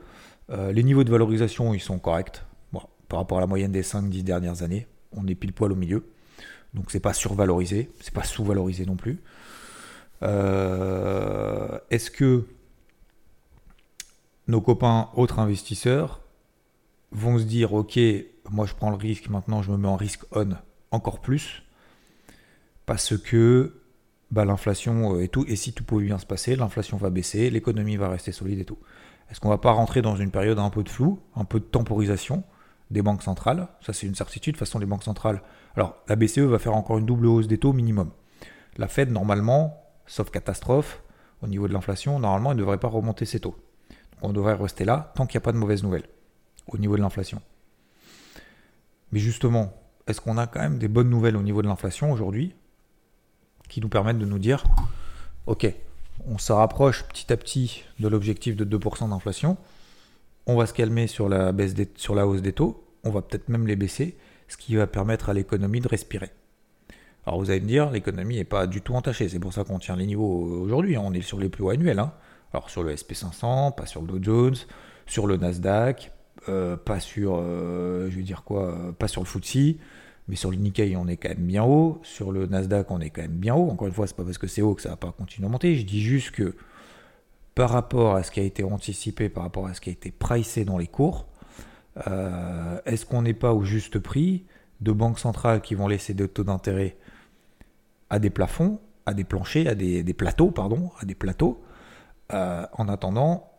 Euh, 0.50 0.72
les 0.72 0.84
niveaux 0.84 1.04
de 1.04 1.12
valorisation, 1.12 1.74
ils 1.74 1.80
sont 1.80 2.00
corrects. 2.00 2.44
par 3.08 3.20
rapport 3.20 3.38
à 3.38 3.42
la 3.42 3.48
moyenne 3.48 3.72
des 3.72 3.84
5-10 3.84 4.24
dernières 4.24 4.64
années, 4.64 4.88
on 5.12 5.28
est 5.28 5.36
pile 5.36 5.54
poil 5.54 5.72
au 5.72 5.76
milieu. 5.76 6.06
Donc 6.74 6.90
c'est 6.90 7.02
pas 7.02 7.14
survalorisé, 7.14 7.92
c'est 8.00 8.14
pas 8.14 8.24
sous-valorisé 8.24 8.86
non 8.86 8.96
plus. 8.96 9.22
Euh, 10.24 11.78
est-ce 11.90 12.10
que 12.10 12.46
nos 14.48 14.62
copains 14.62 15.10
autres 15.16 15.40
investisseurs 15.40 16.22
vont 17.12 17.38
se 17.38 17.44
dire 17.44 17.74
ok, 17.74 18.00
moi 18.50 18.66
je 18.66 18.74
prends 18.74 18.90
le 18.90 18.96
risque, 18.96 19.30
maintenant 19.30 19.62
je 19.62 19.72
me 19.72 19.78
mets 19.78 19.88
en 19.88 19.98
risque 19.98 20.24
on 20.32 20.52
encore 20.92 21.20
plus 21.20 21.64
parce 22.86 23.18
que 23.18 23.82
bah, 24.32 24.46
l'inflation 24.46 25.20
et 25.20 25.28
tout, 25.28 25.46
et 25.48 25.56
si 25.56 25.74
tout 25.74 25.84
pouvait 25.84 26.06
bien 26.06 26.18
se 26.18 26.26
passer, 26.26 26.56
l'inflation 26.56 26.98
va 26.98 27.10
baisser, 27.10 27.50
l'économie 27.50 27.98
va 27.98 28.10
rester 28.10 28.32
solide 28.32 28.60
et 28.60 28.66
tout. 28.66 28.78
Est-ce 29.30 29.40
qu'on 29.40 29.50
va 29.50 29.58
pas 29.58 29.72
rentrer 29.72 30.02
dans 30.02 30.16
une 30.16 30.32
période 30.32 30.60
un 30.60 30.70
peu 30.70 30.84
de 30.84 30.90
flou, 30.90 31.20
un 31.36 31.46
peu 31.46 31.60
de 31.60 31.66
temporisation 31.66 32.44
des 32.90 33.02
banques 33.02 33.24
centrales? 33.24 33.68
Ça 33.82 33.94
c'est 33.94 34.08
une 34.08 34.16
certitude, 34.16 34.54
de 34.54 34.60
toute 34.60 34.68
façon 34.68 34.80
les 34.80 34.86
banques 34.86 35.04
centrales. 35.04 35.42
Alors 35.76 35.98
la 36.08 36.16
BCE 36.16 36.40
va 36.40 36.60
faire 36.60 36.76
encore 36.76 36.98
une 36.98 37.06
double 37.06 37.28
hausse 37.28 37.48
des 37.48 37.58
taux 37.58 37.74
minimum. 37.74 38.12
La 38.78 38.88
Fed 38.88 39.12
normalement 39.12 39.82
sauf 40.12 40.30
catastrophe, 40.30 41.02
au 41.42 41.48
niveau 41.48 41.68
de 41.68 41.74
l'inflation, 41.74 42.20
normalement, 42.20 42.52
il 42.52 42.56
ne 42.56 42.60
devrait 42.60 42.78
pas 42.78 42.90
remonter 42.90 43.26
ses 43.26 43.40
taux. 43.40 43.56
Donc 43.90 44.24
on 44.24 44.34
devrait 44.34 44.54
rester 44.54 44.86
là 44.86 45.12
tant 45.16 45.26
qu'il 45.26 45.38
n'y 45.38 45.44
a 45.44 45.46
pas 45.46 45.54
de 45.54 45.58
mauvaises 45.58 45.84
nouvelles 45.84 46.08
au 46.68 46.78
niveau 46.78 46.98
de 46.98 47.02
l'inflation. 47.02 47.42
Mais 49.12 49.20
justement, 49.20 49.74
est-ce 50.08 50.22
qu'on 50.22 50.38
a 50.38 50.48
quand 50.48 50.60
même 50.60 50.78
des 50.78 50.88
bonnes 50.88 51.10
nouvelles 51.10 51.38
au 51.38 51.44
niveau 51.44 51.62
de 51.62 51.68
l'inflation 51.68 52.12
aujourd'hui 52.12 52.54
qui 53.70 53.80
nous 53.80 53.90
permettent 53.90 54.20
de 54.20 54.26
nous 54.26 54.40
dire, 54.40 54.64
ok, 55.48 55.74
on 56.28 56.38
se 56.38 56.52
rapproche 56.52 57.04
petit 57.08 57.32
à 57.32 57.38
petit 57.38 57.86
de 58.00 58.08
l'objectif 58.08 58.56
de 58.56 58.66
2% 58.66 59.10
d'inflation, 59.10 59.58
on 60.46 60.58
va 60.58 60.66
se 60.66 60.74
calmer 60.74 61.08
sur 61.08 61.30
la, 61.30 61.52
hausse 61.52 62.42
des 62.42 62.54
taux, 62.54 62.84
on 63.04 63.12
va 63.12 63.22
peut-être 63.22 63.50
même 63.50 63.68
les 63.68 63.76
baisser, 63.76 64.18
ce 64.48 64.58
qui 64.58 64.76
va 64.76 64.88
permettre 64.88 65.30
à 65.30 65.34
l'économie 65.34 65.80
de 65.80 65.88
respirer. 65.88 66.32
Alors 67.26 67.40
vous 67.40 67.50
allez 67.50 67.62
me 67.62 67.68
dire, 67.68 67.92
l'économie 67.92 68.36
n'est 68.38 68.44
pas 68.44 68.68
du 68.68 68.82
tout 68.82 68.96
entachée, 68.96 69.30
c'est 69.30 69.40
pour 69.40 69.54
ça 69.54 69.64
qu'on 69.64 69.80
tient 69.80 69.96
les 69.96 70.06
niveaux 70.06 70.62
aujourd'hui, 70.62 70.96
hein. 70.96 71.04
on 71.06 71.14
est 71.14 71.22
sur 71.22 71.40
les 71.40 71.50
plus 71.50 71.64
hauts 71.64 71.70
annuels. 71.70 72.00
Hein. 72.00 72.14
Alors 72.54 72.70
sur 72.70 72.84
le 72.84 72.94
SP500, 72.94 73.76
pas 73.76 73.86
sur 73.86 74.02
le 74.02 74.08
Dow 74.08 74.20
Jones, 74.22 74.56
sur 75.06 75.28
le 75.28 75.38
Nasdaq, 75.38 76.12
euh, 76.50 76.76
pas 76.76 77.00
sur, 77.00 77.36
euh, 77.38 78.10
je 78.10 78.18
vais 78.18 78.24
dire 78.24 78.44
quoi, 78.44 78.72
euh, 78.72 78.92
pas 78.92 79.08
sur 79.08 79.22
le 79.22 79.28
FTSE, 79.28 79.76
mais 80.28 80.36
sur 80.36 80.50
le 80.50 80.58
Nikkei 80.58 80.96
on 80.96 81.08
est 81.08 81.18
quand 81.18 81.30
même 81.30 81.46
bien 81.46 81.64
haut, 81.64 82.00
sur 82.04 82.32
le 82.32 82.48
Nasdaq 82.48 82.90
on 82.90 83.00
est 83.00 83.12
quand 83.12 83.22
même 83.22 83.32
bien 83.32 83.54
haut. 83.54 83.70
Encore 83.70 83.88
une 83.88 83.94
fois, 83.94 84.08
c'est 84.08 84.16
pas 84.16 84.24
parce 84.24 84.40
que 84.40 84.48
c'est 84.48 84.64
haut 84.64 84.74
que 84.74 84.82
ça 84.82 84.90
va 84.90 84.96
pas 84.98 85.12
continuer 85.12 85.48
à 85.48 85.52
monter. 85.52 85.76
Je 85.76 85.86
dis 85.86 86.02
juste 86.02 86.32
que 86.32 86.56
par 87.54 87.70
rapport 87.70 88.16
à 88.16 88.24
ce 88.24 88.32
qui 88.32 88.40
a 88.40 88.44
été 88.44 88.64
anticipé, 88.64 89.30
par 89.30 89.44
rapport 89.44 89.68
à 89.68 89.76
ce 89.76 89.82
qui 89.82 89.90
a 89.90 89.94
été 89.94 90.10
pricé 90.10 90.66
dans 90.66 90.78
les 90.78 90.88
cours, 90.88 91.28
est-ce 92.86 93.06
qu'on 93.06 93.22
n'est 93.22 93.34
pas 93.34 93.54
au 93.54 93.64
juste 93.64 94.00
prix 94.00 94.46
de 94.80 94.94
banques 94.94 95.20
centrales 95.20 95.62
qui 95.62 95.76
vont 95.76 95.88
laisser 95.90 96.14
des 96.14 96.28
taux 96.28 96.46
d'intérêt 96.46 96.96
à 98.10 98.18
des 98.20 98.30
plafonds, 98.30 98.80
à 99.06 99.14
des 99.14 99.26
planchers, 99.26 99.68
à 99.68 99.76
des, 99.76 100.14
plateaux, 100.14 100.52
pardon, 100.52 100.92
à 101.02 101.06
des 101.06 101.16
plateaux, 101.16 101.62
en 102.32 102.88
attendant 102.88 103.52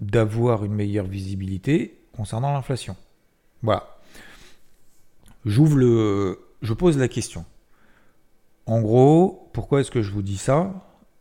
d'avoir 0.00 0.64
une 0.64 0.74
meilleure 0.74 1.06
visibilité 1.06 1.95
concernant 2.16 2.52
l'inflation. 2.52 2.96
Voilà. 3.62 3.98
J'ouvre 5.44 5.76
le. 5.76 6.40
Je 6.62 6.72
pose 6.72 6.98
la 6.98 7.08
question. 7.08 7.44
En 8.66 8.80
gros, 8.80 9.50
pourquoi 9.52 9.80
est-ce 9.80 9.90
que 9.90 10.02
je 10.02 10.10
vous 10.10 10.22
dis 10.22 10.38
ça? 10.38 10.72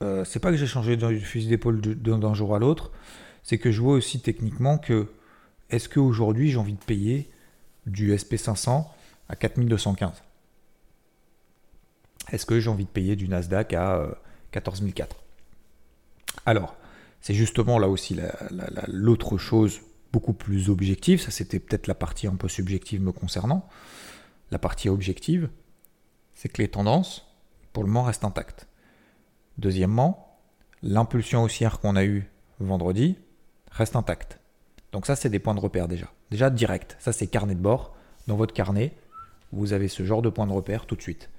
Euh, 0.01 0.23
C'est 0.25 0.39
pas 0.39 0.51
que 0.51 0.57
j'ai 0.57 0.67
changé 0.67 0.97
de 0.97 1.19
fusil 1.19 1.47
d'épaule 1.47 1.79
d'un 1.81 2.33
jour 2.33 2.55
à 2.55 2.59
l'autre, 2.59 2.91
c'est 3.43 3.57
que 3.57 3.71
je 3.71 3.81
vois 3.81 3.93
aussi 3.93 4.19
techniquement 4.19 4.77
que 4.77 5.07
est-ce 5.69 5.89
qu'aujourd'hui 5.89 6.49
j'ai 6.49 6.57
envie 6.57 6.73
de 6.73 6.83
payer 6.83 7.29
du 7.85 8.15
SP500 8.15 8.85
à 9.29 9.35
4215 9.35 10.23
est-ce 12.31 12.45
que 12.45 12.59
j'ai 12.59 12.69
envie 12.69 12.85
de 12.85 12.89
payer 12.89 13.15
du 13.15 13.27
Nasdaq 13.27 13.73
à 13.73 14.07
14 14.51 14.83
euh, 14.83 15.03
Alors, 16.45 16.75
c'est 17.21 17.33
justement 17.33 17.79
là 17.79 17.87
aussi 17.87 18.17
l'autre 18.87 19.37
chose 19.37 19.81
beaucoup 20.15 20.31
plus 20.31 20.69
objective, 20.69 21.19
ça 21.19 21.29
c'était 21.29 21.60
peut-être 21.60 21.88
la 21.88 21.93
partie 21.93 22.25
un 22.25 22.38
peu 22.38 22.48
subjective 22.48 23.01
me 23.01 23.12
concernant. 23.12 23.67
La 24.50 24.57
partie 24.57 24.88
objective, 24.88 25.50
c'est 26.34 26.48
que 26.48 26.62
les 26.62 26.69
tendances, 26.69 27.27
pour 27.74 27.84
le 27.84 27.89
moment, 27.89 28.03
restent 28.03 28.24
intactes. 28.24 28.65
Deuxièmement, 29.57 30.39
l'impulsion 30.81 31.43
haussière 31.43 31.81
qu'on 31.81 31.98
a 31.98 32.05
eue 32.05 32.31
vendredi 32.62 33.17
reste 33.72 33.98
intacte. 33.98 34.39
Donc 34.93 35.05
ça, 35.05 35.17
c'est 35.17 35.29
des 35.29 35.39
points 35.39 35.53
de 35.53 35.60
repère 35.60 35.89
déjà. 35.89 36.07
Déjà 36.31 36.50
direct, 36.50 36.95
ça 36.98 37.12
c'est 37.12 37.27
carnet 37.27 37.55
de 37.55 37.60
bord. 37.60 37.93
Dans 38.27 38.38
votre 38.38 38.53
carnet, 38.53 38.93
vous 39.51 39.74
avez 39.74 39.89
ce 39.89 40.05
genre 40.05 40.22
de 40.22 40.29
points 40.29 40.48
de 40.48 40.53
repère 40.53 40.86
tout 40.86 40.95
de 40.95 41.01
suite. 41.01 41.29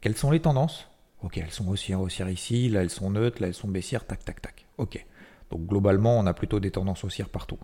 Quelles 0.00 0.16
sont 0.16 0.30
les 0.30 0.40
tendances? 0.40 0.88
Ok, 1.20 1.36
elles 1.36 1.50
sont 1.50 1.68
haussières, 1.68 2.00
haussières 2.00 2.30
ici, 2.30 2.70
là 2.70 2.80
elles 2.80 2.88
sont 2.88 3.10
neutres, 3.10 3.42
là 3.42 3.48
elles 3.48 3.54
sont 3.54 3.68
baissières, 3.68 4.06
tac, 4.06 4.24
tac, 4.24 4.40
tac. 4.40 4.64
Ok. 4.78 5.04
Donc 5.50 5.66
globalement, 5.66 6.18
on 6.18 6.24
a 6.24 6.32
plutôt 6.32 6.60
des 6.60 6.70
tendances 6.70 7.04
haussières 7.04 7.28
partout. 7.28 7.58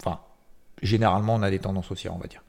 Enfin, 0.00 0.20
généralement, 0.82 1.34
on 1.34 1.42
a 1.42 1.50
des 1.50 1.58
tendances 1.58 1.90
haussières, 1.90 2.14
on 2.14 2.18
va 2.18 2.26
dire. 2.26 2.42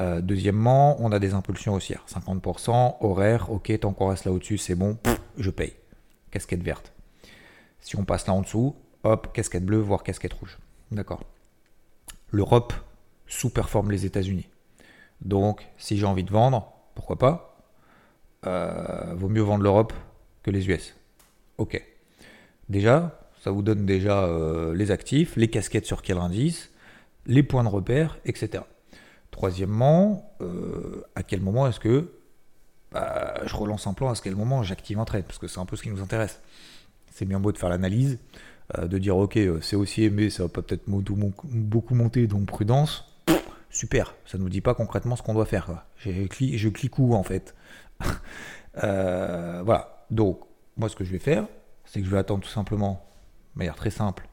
Euh, 0.00 0.20
deuxièmement, 0.20 0.96
on 1.00 1.12
a 1.12 1.18
des 1.18 1.34
impulsions 1.34 1.74
haussières. 1.74 2.04
50%, 2.08 2.96
horaire, 3.00 3.50
ok, 3.50 3.78
tant 3.80 3.92
qu'on 3.92 4.08
reste 4.08 4.24
là 4.24 4.32
au-dessus, 4.32 4.58
c'est 4.58 4.74
bon, 4.74 4.96
je 5.36 5.50
paye. 5.50 5.74
Casquette 6.30 6.62
verte. 6.62 6.92
Si 7.80 7.96
on 7.96 8.04
passe 8.04 8.26
là 8.26 8.32
en 8.32 8.40
dessous, 8.40 8.74
hop, 9.04 9.32
casquette 9.32 9.64
bleue, 9.64 9.80
voire 9.80 10.02
casquette 10.02 10.32
rouge. 10.32 10.58
D'accord. 10.90 11.20
L'Europe 12.30 12.72
sous-performe 13.26 13.90
les 13.90 14.06
États-Unis. 14.06 14.48
Donc, 15.20 15.66
si 15.76 15.98
j'ai 15.98 16.06
envie 16.06 16.24
de 16.24 16.30
vendre, 16.30 16.72
pourquoi 16.94 17.18
pas 17.18 17.58
euh, 18.46 19.14
Vaut 19.14 19.28
mieux 19.28 19.42
vendre 19.42 19.62
l'Europe 19.62 19.92
que 20.42 20.50
les 20.50 20.68
US. 20.68 20.94
Ok. 21.58 21.82
Déjà, 22.68 23.21
ça 23.42 23.50
vous 23.50 23.62
donne 23.62 23.84
déjà 23.84 24.24
euh, 24.24 24.72
les 24.72 24.92
actifs, 24.92 25.34
les 25.34 25.48
casquettes 25.48 25.86
sur 25.86 26.02
quel 26.02 26.18
indice, 26.18 26.70
les 27.26 27.42
points 27.42 27.64
de 27.64 27.68
repère, 27.68 28.18
etc. 28.24 28.62
Troisièmement, 29.32 30.32
euh, 30.40 31.02
à 31.16 31.24
quel 31.24 31.40
moment 31.40 31.66
est-ce 31.66 31.80
que 31.80 32.12
bah, 32.92 33.34
je 33.44 33.56
relance 33.56 33.88
un 33.88 33.94
plan, 33.94 34.12
à 34.12 34.14
quel 34.14 34.36
moment 34.36 34.62
j'active 34.62 35.00
un 35.00 35.04
trade, 35.04 35.24
parce 35.24 35.38
que 35.38 35.48
c'est 35.48 35.58
un 35.58 35.66
peu 35.66 35.74
ce 35.74 35.82
qui 35.82 35.90
nous 35.90 36.00
intéresse. 36.00 36.40
C'est 37.10 37.24
bien 37.24 37.40
beau 37.40 37.50
de 37.50 37.58
faire 37.58 37.68
l'analyse, 37.68 38.20
euh, 38.78 38.86
de 38.86 38.96
dire 38.98 39.16
ok, 39.16 39.36
c'est 39.60 39.76
aussi 39.76 40.04
aimé, 40.04 40.30
ça 40.30 40.44
va 40.44 40.48
peut-être 40.48 40.84
beaucoup 40.86 41.94
monter, 41.96 42.28
donc 42.28 42.46
prudence. 42.46 43.12
Super, 43.70 44.14
ça 44.24 44.38
ne 44.38 44.44
nous 44.44 44.50
dit 44.50 44.60
pas 44.60 44.74
concrètement 44.74 45.16
ce 45.16 45.22
qu'on 45.22 45.34
doit 45.34 45.46
faire. 45.46 45.84
Je 45.96 46.68
clique 46.68 46.98
où 46.98 47.14
en 47.14 47.24
fait? 47.24 47.56
Voilà, 48.74 50.06
donc 50.10 50.40
moi 50.76 50.88
ce 50.88 50.94
que 50.94 51.02
je 51.02 51.10
vais 51.10 51.18
faire, 51.18 51.46
c'est 51.84 52.00
que 52.00 52.06
je 52.06 52.10
vais 52.10 52.18
attendre 52.18 52.44
tout 52.44 52.48
simplement 52.48 53.04
de 53.54 53.58
manière 53.58 53.76
très 53.76 53.90
simple, 53.90 54.28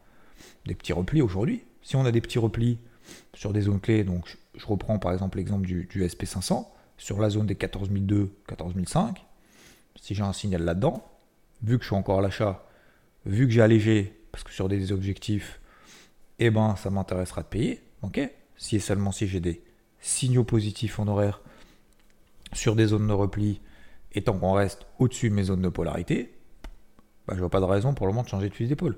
des 0.65 0.75
petits 0.75 0.93
replis 0.93 1.21
aujourd'hui. 1.21 1.63
Si 1.81 1.95
on 1.95 2.05
a 2.05 2.11
des 2.11 2.21
petits 2.21 2.39
replis 2.39 2.79
sur 3.33 3.53
des 3.53 3.61
zones 3.61 3.79
clés, 3.79 4.03
donc 4.03 4.37
je, 4.55 4.65
reprends 4.65 4.99
par 4.99 5.13
exemple 5.13 5.37
l'exemple 5.37 5.65
du, 5.65 5.87
SP500, 5.87 6.67
sur 6.97 7.19
la 7.19 7.29
zone 7.29 7.45
des 7.45 7.55
14002, 7.55 8.31
14005, 8.47 9.25
si 10.01 10.15
j'ai 10.15 10.23
un 10.23 10.33
signal 10.33 10.63
là-dedans, 10.63 11.05
vu 11.63 11.77
que 11.77 11.83
je 11.83 11.89
suis 11.89 11.95
encore 11.95 12.19
à 12.19 12.21
l'achat, 12.21 12.65
vu 13.25 13.47
que 13.47 13.53
j'ai 13.53 13.61
allégé, 13.61 14.13
parce 14.31 14.43
que 14.43 14.51
sur 14.51 14.69
des 14.69 14.91
objectifs, 14.91 15.59
eh 16.39 16.49
ben 16.49 16.75
ça 16.75 16.89
m'intéressera 16.89 17.41
de 17.41 17.47
payer, 17.47 17.81
ok? 18.01 18.19
Si 18.57 18.75
et 18.75 18.79
seulement 18.79 19.11
si 19.11 19.27
j'ai 19.27 19.39
des 19.39 19.61
signaux 19.99 20.43
positifs 20.43 20.99
en 20.99 21.07
horaire 21.07 21.41
sur 22.53 22.75
des 22.75 22.87
zones 22.87 23.07
de 23.07 23.13
repli, 23.13 23.61
et 24.13 24.23
tant 24.23 24.37
qu'on 24.37 24.53
reste 24.53 24.85
au-dessus 24.97 25.29
de 25.29 25.35
mes 25.35 25.43
zones 25.43 25.61
de 25.61 25.69
polarité, 25.69 26.33
bah, 27.27 27.33
je 27.35 27.39
vois 27.39 27.49
pas 27.49 27.59
de 27.59 27.65
raison 27.65 27.93
pour 27.93 28.07
le 28.07 28.13
moment 28.13 28.23
de 28.23 28.29
changer 28.29 28.49
de 28.49 28.53
fusil 28.53 28.69
d'épaule. 28.69 28.97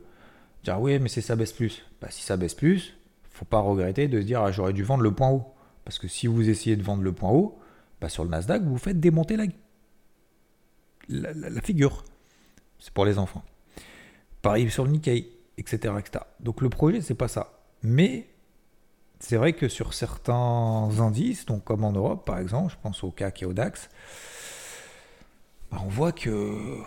Dire 0.64 0.80
oui, 0.80 1.00
mais 1.00 1.10
c'est 1.10 1.22
ça 1.22 1.36
baisse 1.36 1.54
plus. 1.54 1.84
Bah, 2.02 2.08
si 2.12 2.22
ça 2.24 2.38
baisse 2.38 2.54
plus, 2.54 2.96
faut 3.30 3.46
pas 3.46 3.60
regretter 3.60 4.08
de 4.08 4.22
se 4.22 4.26
dire 4.26 4.42
ah, 4.42 4.52
j'aurais 4.52 4.74
dû 4.74 4.84
vendre 4.84 5.04
le 5.04 5.14
point 5.14 5.30
haut. 5.30 5.54
Parce 5.84 5.98
que 5.98 6.08
si 6.08 6.28
vous 6.28 6.50
essayez 6.50 6.76
de 6.76 6.84
vendre 6.84 7.04
le 7.04 7.12
point 7.12 7.32
haut, 7.32 7.60
bah, 8.00 8.10
sur 8.10 8.24
le 8.24 8.30
Nasdaq, 8.30 8.64
vous 8.64 8.78
faites 8.78 9.00
démonter 9.00 9.36
la, 9.36 9.46
la, 11.10 11.62
figure. 11.62 12.04
C'est 12.80 12.94
pour 12.94 13.06
les 13.06 13.18
enfants. 13.18 13.44
Pareil 14.42 14.70
sur 14.70 14.86
le 14.86 14.92
Nikkei, 14.92 15.32
etc. 15.58 15.94
etc. 16.00 16.26
Donc 16.40 16.62
le 16.62 16.70
projet, 16.70 17.02
c'est 17.02 17.16
pas 17.16 17.28
ça. 17.28 17.60
Mais 17.84 18.28
c'est 19.20 19.38
vrai 19.38 19.54
que 19.54 19.68
sur 19.68 19.94
certains 19.94 20.90
indices, 21.00 21.46
donc 21.46 21.64
comme 21.64 21.84
en 21.84 21.92
Europe 21.92 22.26
par 22.26 22.40
exemple, 22.40 22.74
je 22.74 22.78
pense 22.82 23.04
au 23.04 23.12
CAC 23.12 23.44
et 23.44 23.46
au 23.46 23.54
DAX, 23.54 23.90
bah, 25.72 25.80
on 25.86 25.90
voit 25.90 26.12
que 26.12 26.78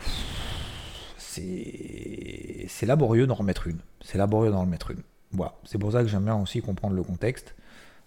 c'est 1.37 2.87
laborieux 2.87 3.27
d'en 3.27 3.35
remettre 3.35 3.67
une. 3.67 3.79
C'est 4.03 4.19
laborieux 4.19 4.51
d'en 4.51 4.63
remettre 4.63 4.91
une. 4.91 5.03
Voilà. 5.33 5.55
C'est 5.65 5.79
pour 5.79 5.93
ça 5.93 6.03
que 6.03 6.09
j'aime 6.09 6.25
bien 6.25 6.37
aussi 6.37 6.61
comprendre 6.61 6.95
le 6.95 7.03
contexte. 7.03 7.55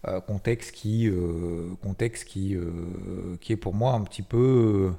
Euh, 0.07 0.21
contexte 0.21 0.71
qui, 0.71 1.07
euh, 1.07 1.73
contexte 1.81 2.25
qui, 2.25 2.55
euh, 2.55 3.35
qui 3.41 3.51
est 3.51 3.57
pour 3.57 3.73
moi 3.73 3.93
un 3.93 4.01
petit 4.01 4.21
peu 4.21 4.93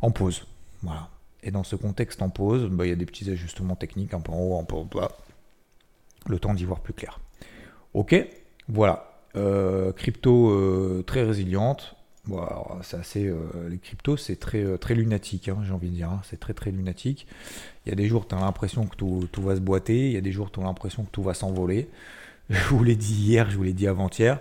en 0.00 0.10
pause. 0.10 0.46
Voilà. 0.82 1.08
Et 1.42 1.50
dans 1.50 1.62
ce 1.62 1.76
contexte 1.76 2.22
en 2.22 2.30
pause, 2.30 2.68
bah, 2.70 2.86
il 2.86 2.88
y 2.88 2.92
a 2.92 2.96
des 2.96 3.06
petits 3.06 3.30
ajustements 3.30 3.76
techniques, 3.76 4.14
un 4.14 4.20
peu 4.20 4.32
en 4.32 4.40
haut, 4.40 4.58
un 4.58 4.64
peu 4.64 4.76
en 4.76 4.84
bas. 4.84 5.12
Le 6.26 6.38
temps 6.38 6.54
d'y 6.54 6.64
voir 6.64 6.80
plus 6.80 6.94
clair. 6.94 7.20
Ok, 7.94 8.14
voilà. 8.68 9.08
crypto 9.96 11.02
très 11.02 11.24
résiliente, 11.24 11.96
Bon, 12.28 12.46
c'est 12.82 12.96
assez, 12.98 13.26
euh, 13.26 13.68
les 13.68 13.78
cryptos, 13.78 14.16
c'est 14.16 14.36
très, 14.36 14.62
euh, 14.62 14.78
très 14.78 14.94
lunatique, 14.94 15.48
hein, 15.48 15.58
j'ai 15.64 15.72
envie 15.72 15.90
de 15.90 15.94
dire. 15.94 16.08
Hein. 16.08 16.20
c'est 16.24 16.38
très, 16.38 16.54
très 16.54 16.70
lunatique. 16.70 17.26
Il 17.84 17.88
y 17.88 17.92
a 17.92 17.96
des 17.96 18.06
jours, 18.06 18.28
tu 18.28 18.36
as 18.36 18.38
l'impression 18.38 18.86
que 18.86 18.94
tout, 18.94 19.28
va 19.42 19.56
se 19.56 19.60
boiter. 19.60 20.06
Il 20.06 20.12
y 20.12 20.16
a 20.16 20.20
des 20.20 20.30
jours, 20.30 20.52
tu 20.52 20.60
as 20.60 20.62
l'impression 20.62 21.02
que 21.02 21.10
tout 21.10 21.22
va 21.24 21.34
s'envoler. 21.34 21.88
Je 22.50 22.62
vous 22.68 22.84
l'ai 22.84 22.94
dit 22.94 23.14
hier, 23.14 23.50
je 23.50 23.56
vous 23.56 23.62
l'ai 23.62 23.72
dit 23.72 23.86
avant-hier. 23.88 24.38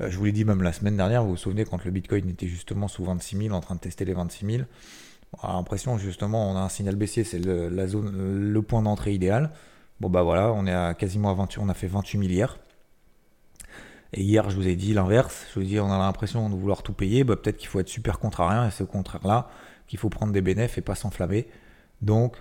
Euh, 0.00 0.10
je 0.10 0.18
vous 0.18 0.24
l'ai 0.26 0.32
dit 0.32 0.44
même 0.44 0.62
la 0.62 0.72
semaine 0.72 0.96
dernière. 0.96 1.24
Vous 1.24 1.30
vous 1.30 1.36
souvenez, 1.36 1.64
quand 1.64 1.84
le 1.84 1.90
Bitcoin 1.90 2.28
était 2.30 2.46
justement 2.46 2.88
sous 2.88 3.04
26 3.04 3.36
000, 3.36 3.54
en 3.54 3.60
train 3.60 3.74
de 3.74 3.80
tester 3.80 4.04
les 4.04 4.14
26 4.14 4.46
000. 4.46 4.62
On 5.42 5.48
a 5.48 5.52
l'impression, 5.54 5.98
justement, 5.98 6.50
on 6.50 6.56
a 6.56 6.60
un 6.60 6.68
signal 6.68 6.96
baissier, 6.96 7.24
c'est 7.24 7.38
le, 7.38 8.60
point 8.62 8.82
d'entrée 8.82 9.12
idéal. 9.12 9.50
Bon, 10.00 10.08
bah 10.08 10.22
voilà, 10.22 10.52
on 10.52 10.66
est 10.66 10.72
à 10.72 10.94
quasiment 10.94 11.30
à 11.30 11.34
28, 11.34 11.60
on 11.60 11.68
a 11.68 11.74
fait 11.74 11.88
28 11.88 12.18
000 12.18 12.30
hier. 12.30 12.58
Et 14.12 14.22
hier, 14.22 14.48
je 14.48 14.56
vous 14.56 14.66
ai 14.66 14.76
dit 14.76 14.94
l'inverse. 14.94 15.46
Je 15.50 15.60
vous 15.60 15.66
ai 15.66 15.68
dit, 15.68 15.80
on 15.80 15.92
a 15.92 15.98
l'impression 15.98 16.48
de 16.48 16.54
vouloir 16.54 16.82
tout 16.82 16.92
payer. 16.92 17.24
Bah, 17.24 17.36
peut-être 17.36 17.58
qu'il 17.58 17.68
faut 17.68 17.80
être 17.80 17.88
super 17.88 18.18
contrariant 18.18 18.66
et 18.66 18.70
c'est 18.70 18.84
au 18.84 18.86
contraire-là 18.86 19.48
qu'il 19.86 19.98
faut 19.98 20.08
prendre 20.08 20.32
des 20.32 20.40
bénéfices 20.40 20.78
et 20.78 20.82
pas 20.82 20.94
s'enflammer. 20.94 21.48
Donc, 22.00 22.36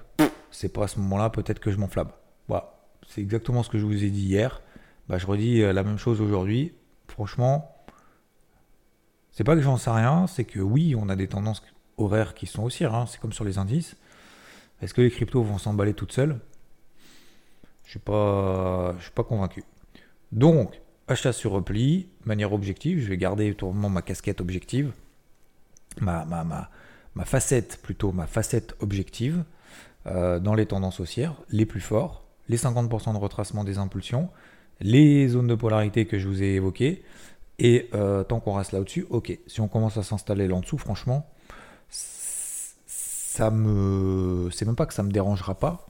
c'est 0.51 0.69
pas 0.69 0.85
à 0.85 0.87
ce 0.87 0.99
moment-là 0.99 1.29
peut-être 1.29 1.59
que 1.59 1.71
je 1.71 1.77
m'enflamme. 1.77 2.09
Voilà. 2.47 2.73
C'est 3.07 3.21
exactement 3.21 3.63
ce 3.63 3.69
que 3.69 3.77
je 3.77 3.85
vous 3.85 4.03
ai 4.03 4.09
dit 4.09 4.21
hier. 4.21 4.61
Bah, 5.07 5.17
je 5.17 5.25
redis 5.25 5.61
euh, 5.61 5.73
la 5.73 5.83
même 5.83 5.97
chose 5.97 6.21
aujourd'hui. 6.21 6.73
Franchement, 7.07 7.73
c'est 9.31 9.43
pas 9.43 9.55
que 9.55 9.61
j'en 9.61 9.77
sais 9.77 9.89
rien, 9.89 10.27
c'est 10.27 10.43
que 10.45 10.59
oui, 10.59 10.95
on 10.97 11.09
a 11.09 11.15
des 11.15 11.27
tendances 11.27 11.63
horaires 11.97 12.33
qui 12.33 12.47
sont 12.47 12.63
aussi 12.63 12.85
rares. 12.85 13.07
C'est 13.07 13.19
comme 13.19 13.33
sur 13.33 13.45
les 13.45 13.57
indices. 13.57 13.95
Est-ce 14.81 14.93
que 14.93 15.01
les 15.01 15.09
cryptos 15.09 15.41
vont 15.41 15.57
s'emballer 15.57 15.93
toutes 15.93 16.11
seules? 16.11 16.39
Je 17.85 17.91
suis 17.91 17.99
pas, 17.99 18.95
je 18.97 19.03
suis 19.03 19.11
pas 19.11 19.23
convaincu. 19.23 19.63
Donc, 20.31 20.79
achat 21.07 21.33
sur 21.33 21.51
repli, 21.51 22.09
manière 22.25 22.53
objective, 22.53 22.99
je 22.99 23.07
vais 23.07 23.17
garder 23.17 23.53
totalement 23.53 23.89
ma 23.89 24.01
casquette 24.01 24.41
objective, 24.41 24.91
ma, 26.01 26.25
facette 27.25 27.79
plutôt, 27.81 28.11
ma 28.11 28.27
facette 28.27 28.75
objective 28.79 29.43
euh, 30.05 30.39
dans 30.39 30.53
les 30.53 30.65
tendances 30.65 30.99
haussières, 30.99 31.35
les 31.49 31.65
plus 31.65 31.81
forts, 31.81 32.23
les 32.49 32.57
50% 32.57 33.13
de 33.13 33.17
retracement 33.17 33.63
des 33.63 33.77
impulsions, 33.77 34.29
les 34.79 35.27
zones 35.27 35.47
de 35.47 35.55
polarité 35.55 36.05
que 36.05 36.19
je 36.19 36.27
vous 36.27 36.43
ai 36.43 36.55
évoquées, 36.55 37.03
et 37.59 37.89
euh, 37.93 38.23
tant 38.23 38.39
qu'on 38.39 38.53
reste 38.53 38.71
là 38.71 38.79
au-dessus, 38.79 39.07
ok. 39.09 39.37
Si 39.47 39.61
on 39.61 39.67
commence 39.67 39.97
à 39.97 40.03
s'installer 40.03 40.47
là 40.47 40.55
en 40.55 40.59
dessous, 40.59 40.77
franchement, 40.77 41.27
ça 41.89 43.49
me. 43.49 44.49
C'est 44.51 44.65
même 44.65 44.75
pas 44.75 44.85
que 44.85 44.93
ça 44.93 45.03
me 45.03 45.11
dérangera 45.11 45.55
pas, 45.55 45.87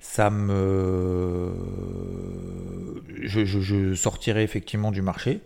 ça 0.00 0.30
me. 0.30 1.54
Je, 3.22 3.94
sortirai 3.94 4.42
effectivement 4.42 4.90
du 4.90 5.02
marché. 5.02 5.40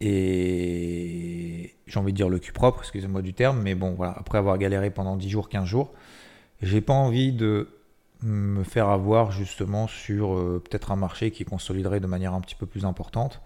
Et 0.00 1.74
j'ai 1.86 1.98
envie 1.98 2.12
de 2.12 2.16
dire 2.16 2.28
le 2.28 2.38
cul 2.38 2.52
propre, 2.52 2.80
excusez-moi 2.80 3.20
du 3.20 3.34
terme, 3.34 3.60
mais 3.60 3.74
bon, 3.74 3.92
voilà, 3.92 4.14
après 4.16 4.38
avoir 4.38 4.56
galéré 4.56 4.90
pendant 4.90 5.16
10 5.16 5.28
jours, 5.28 5.48
15 5.50 5.66
jours, 5.66 5.92
j'ai 6.62 6.80
pas 6.80 6.94
envie 6.94 7.32
de 7.32 7.68
me 8.22 8.64
faire 8.64 8.88
avoir 8.88 9.30
justement 9.30 9.86
sur 9.86 10.34
euh, 10.34 10.62
peut-être 10.62 10.90
un 10.90 10.96
marché 10.96 11.30
qui 11.30 11.44
consoliderait 11.44 12.00
de 12.00 12.06
manière 12.06 12.34
un 12.34 12.40
petit 12.40 12.54
peu 12.54 12.66
plus 12.66 12.84
importante, 12.84 13.42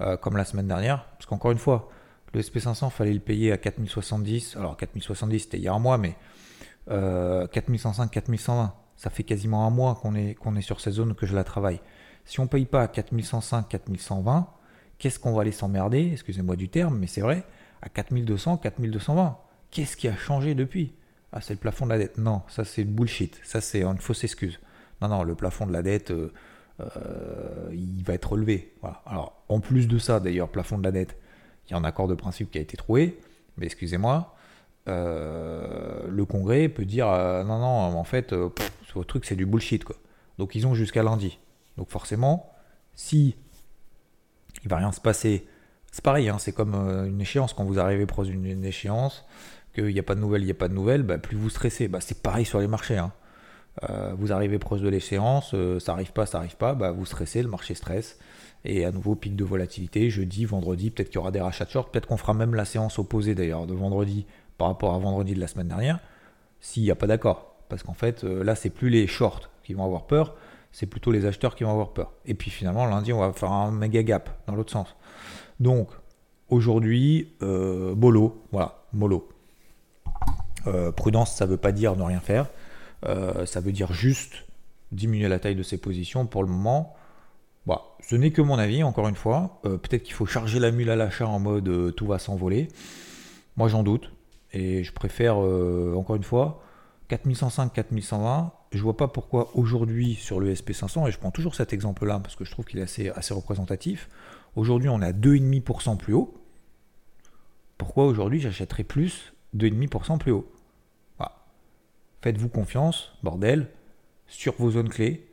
euh, 0.00 0.16
comme 0.16 0.36
la 0.36 0.44
semaine 0.44 0.68
dernière. 0.68 1.06
Parce 1.16 1.26
qu'encore 1.26 1.50
une 1.50 1.58
fois, 1.58 1.88
le 2.34 2.40
SP500, 2.40 2.90
fallait 2.90 3.12
le 3.12 3.20
payer 3.20 3.50
à 3.50 3.56
4070. 3.56 4.56
Alors 4.56 4.76
4070, 4.76 5.40
c'était 5.40 5.58
il 5.58 5.64
y 5.64 5.68
a 5.68 5.74
un 5.74 5.78
mois, 5.80 5.98
mais 5.98 6.16
euh, 6.90 7.46
4105, 7.48 8.10
4120 8.10 8.74
ça 9.00 9.08
fait 9.08 9.22
quasiment 9.22 9.66
un 9.66 9.70
mois 9.70 9.94
qu'on 9.94 10.14
est, 10.14 10.34
qu'on 10.34 10.56
est 10.56 10.60
sur 10.60 10.78
cette 10.78 10.92
zone 10.92 11.14
que 11.14 11.24
je 11.24 11.34
la 11.34 11.42
travaille. 11.42 11.80
Si 12.30 12.38
on 12.38 12.44
ne 12.44 12.48
paye 12.48 12.64
pas 12.64 12.82
à 12.82 12.86
4105, 12.86 13.68
4120, 13.68 14.46
qu'est-ce 14.98 15.18
qu'on 15.18 15.32
va 15.32 15.40
aller 15.40 15.50
s'emmerder 15.50 16.10
Excusez-moi 16.12 16.54
du 16.54 16.68
terme, 16.68 16.96
mais 16.96 17.08
c'est 17.08 17.22
vrai, 17.22 17.42
à 17.82 17.88
4200, 17.88 18.58
4220. 18.58 19.36
Qu'est-ce 19.72 19.96
qui 19.96 20.06
a 20.06 20.14
changé 20.14 20.54
depuis? 20.54 20.92
Ah, 21.32 21.40
c'est 21.40 21.54
le 21.54 21.58
plafond 21.58 21.86
de 21.86 21.90
la 21.90 21.98
dette. 21.98 22.18
Non, 22.18 22.42
ça 22.46 22.64
c'est 22.64 22.84
bullshit. 22.84 23.40
Ça 23.42 23.60
c'est 23.60 23.82
une 23.82 23.98
fausse 23.98 24.22
excuse. 24.22 24.60
Non, 25.02 25.08
non, 25.08 25.24
le 25.24 25.34
plafond 25.34 25.66
de 25.66 25.72
la 25.72 25.82
dette, 25.82 26.12
euh, 26.12 26.32
euh, 26.78 27.68
il 27.72 28.04
va 28.04 28.14
être 28.14 28.30
relevé. 28.30 28.74
Alors, 29.06 29.42
en 29.48 29.58
plus 29.58 29.88
de 29.88 29.98
ça, 29.98 30.20
d'ailleurs, 30.20 30.50
plafond 30.50 30.78
de 30.78 30.84
la 30.84 30.92
dette, 30.92 31.16
il 31.66 31.72
y 31.72 31.74
a 31.74 31.78
un 31.78 31.84
accord 31.84 32.06
de 32.06 32.14
principe 32.14 32.52
qui 32.52 32.58
a 32.58 32.60
été 32.60 32.76
trouvé. 32.76 33.18
Mais 33.56 33.66
excusez-moi, 33.66 34.36
euh, 34.86 36.06
le 36.08 36.24
Congrès 36.24 36.68
peut 36.68 36.84
dire 36.84 37.08
non, 37.08 37.58
non, 37.58 37.98
en 37.98 38.04
fait, 38.04 38.32
votre 38.32 39.08
truc, 39.08 39.24
c'est 39.24 39.34
du 39.34 39.46
bullshit, 39.46 39.82
quoi. 39.82 39.96
Donc 40.38 40.54
ils 40.54 40.64
ont 40.68 40.74
jusqu'à 40.74 41.02
lundi. 41.02 41.40
Donc 41.80 41.88
forcément, 41.88 42.52
si 42.94 43.34
il 44.62 44.68
va 44.68 44.76
rien 44.76 44.92
se 44.92 45.00
passer, 45.00 45.46
c'est 45.90 46.04
pareil, 46.04 46.28
hein, 46.28 46.36
c'est 46.38 46.52
comme 46.52 46.74
euh, 46.74 47.06
une 47.06 47.22
échéance. 47.22 47.54
Quand 47.54 47.64
vous 47.64 47.78
arrivez 47.78 48.04
proche 48.04 48.28
d'une 48.28 48.66
échéance, 48.66 49.24
qu'il 49.74 49.86
n'y 49.86 49.98
a 49.98 50.02
pas 50.02 50.14
de 50.14 50.20
nouvelles, 50.20 50.42
il 50.42 50.44
n'y 50.44 50.50
a 50.50 50.54
pas 50.54 50.68
de 50.68 50.74
nouvelles, 50.74 51.02
bah, 51.02 51.16
plus 51.16 51.38
vous 51.38 51.48
stressez. 51.48 51.88
Bah, 51.88 52.00
c'est 52.02 52.22
pareil 52.22 52.44
sur 52.44 52.60
les 52.60 52.66
marchés. 52.66 52.98
Hein. 52.98 53.12
Euh, 53.88 54.12
vous 54.14 54.30
arrivez 54.30 54.58
proche 54.58 54.82
de 54.82 54.90
l'échéance, 54.90 55.52
euh, 55.54 55.80
ça 55.80 55.92
arrive 55.92 56.12
pas, 56.12 56.26
ça 56.26 56.36
arrive 56.36 56.56
pas, 56.56 56.74
bah, 56.74 56.90
vous 56.90 57.06
stressez, 57.06 57.42
le 57.42 57.48
marché 57.48 57.72
stresse. 57.74 58.18
Et 58.66 58.84
à 58.84 58.92
nouveau, 58.92 59.14
pic 59.14 59.34
de 59.34 59.44
volatilité, 59.44 60.10
jeudi, 60.10 60.44
vendredi, 60.44 60.90
peut-être 60.90 61.08
qu'il 61.08 61.16
y 61.16 61.20
aura 61.20 61.30
des 61.30 61.40
rachats 61.40 61.64
de 61.64 61.70
short, 61.70 61.90
peut-être 61.90 62.08
qu'on 62.08 62.18
fera 62.18 62.34
même 62.34 62.54
la 62.54 62.66
séance 62.66 62.98
opposée 62.98 63.34
d'ailleurs 63.34 63.66
de 63.66 63.72
vendredi 63.72 64.26
par 64.58 64.68
rapport 64.68 64.94
à 64.94 64.98
vendredi 64.98 65.32
de 65.32 65.40
la 65.40 65.46
semaine 65.46 65.68
dernière, 65.68 65.98
s'il 66.60 66.82
n'y 66.82 66.90
a 66.90 66.94
pas 66.94 67.06
d'accord 67.06 67.54
Parce 67.70 67.82
qu'en 67.82 67.94
fait, 67.94 68.22
là, 68.22 68.54
c'est 68.54 68.68
plus 68.68 68.90
les 68.90 69.06
shorts 69.06 69.48
qui 69.64 69.72
vont 69.72 69.86
avoir 69.86 70.06
peur, 70.06 70.36
c'est 70.72 70.86
plutôt 70.86 71.10
les 71.12 71.26
acheteurs 71.26 71.56
qui 71.56 71.64
vont 71.64 71.72
avoir 71.72 71.92
peur. 71.92 72.12
Et 72.26 72.34
puis 72.34 72.50
finalement, 72.50 72.86
lundi, 72.86 73.12
on 73.12 73.20
va 73.20 73.32
faire 73.32 73.52
un 73.52 73.70
méga 73.70 74.02
gap 74.02 74.30
dans 74.46 74.54
l'autre 74.54 74.72
sens. 74.72 74.96
Donc, 75.58 75.88
aujourd'hui, 76.48 77.34
euh, 77.42 77.94
voilà, 78.50 78.82
mollo. 78.92 79.28
Euh, 80.66 80.92
prudence, 80.92 81.34
ça 81.34 81.46
ne 81.46 81.50
veut 81.52 81.56
pas 81.56 81.72
dire 81.72 81.96
ne 81.96 82.02
rien 82.02 82.20
faire. 82.20 82.48
Euh, 83.06 83.46
ça 83.46 83.60
veut 83.60 83.72
dire 83.72 83.92
juste 83.92 84.44
diminuer 84.92 85.28
la 85.28 85.38
taille 85.38 85.54
de 85.54 85.62
ses 85.62 85.78
positions 85.78 86.26
pour 86.26 86.42
le 86.42 86.48
moment. 86.48 86.94
Bah, 87.66 87.82
ce 88.00 88.16
n'est 88.16 88.30
que 88.30 88.42
mon 88.42 88.58
avis, 88.58 88.82
encore 88.82 89.08
une 89.08 89.14
fois. 89.14 89.60
Peut-être 89.62 90.02
qu'il 90.02 90.14
faut 90.14 90.26
charger 90.26 90.58
la 90.58 90.70
mule 90.70 90.90
à 90.90 90.96
l'achat 90.96 91.28
en 91.28 91.38
mode 91.38 91.94
tout 91.94 92.06
va 92.06 92.18
s'envoler. 92.18 92.68
Moi, 93.56 93.68
j'en 93.68 93.82
doute. 93.82 94.12
Et 94.52 94.82
je 94.82 94.92
préfère, 94.92 95.36
encore 95.36 96.16
une 96.16 96.24
fois, 96.24 96.62
4105, 97.08 97.72
4120, 97.72 98.52
je 98.72 98.82
vois 98.82 98.96
pas 98.96 99.08
pourquoi 99.08 99.56
aujourd'hui 99.56 100.14
sur 100.14 100.40
le 100.40 100.52
SP500, 100.52 101.08
et 101.08 101.10
je 101.10 101.18
prends 101.18 101.30
toujours 101.30 101.54
cet 101.54 101.72
exemple-là 101.72 102.20
parce 102.20 102.36
que 102.36 102.44
je 102.44 102.50
trouve 102.50 102.64
qu'il 102.64 102.78
est 102.78 102.82
assez, 102.82 103.34
représentatif, 103.34 104.08
aujourd'hui 104.56 104.88
on 104.88 105.02
est 105.02 105.06
à 105.06 105.12
2,5% 105.12 105.96
plus 105.96 106.14
haut. 106.14 106.34
Pourquoi 107.78 108.06
aujourd'hui 108.06 108.40
j'achèterais 108.40 108.84
plus 108.84 109.32
2,5% 109.56 110.18
plus 110.18 110.32
haut? 110.32 110.50
Faites-vous 112.22 112.50
confiance, 112.50 113.12
bordel, 113.22 113.70
sur 114.26 114.54
vos 114.58 114.72
zones 114.72 114.90
clés, 114.90 115.26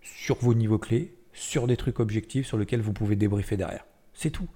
sur 0.00 0.36
vos 0.38 0.54
niveaux 0.54 0.78
clés, 0.78 1.16
sur 1.32 1.68
des 1.68 1.76
trucs 1.76 2.00
objectifs 2.00 2.48
sur 2.48 2.58
lesquels 2.58 2.80
vous 2.80 2.92
pouvez 2.92 3.14
débriefer 3.14 3.56
derrière. 3.56 3.86
C'est 4.12 4.30
tout. 4.30 4.48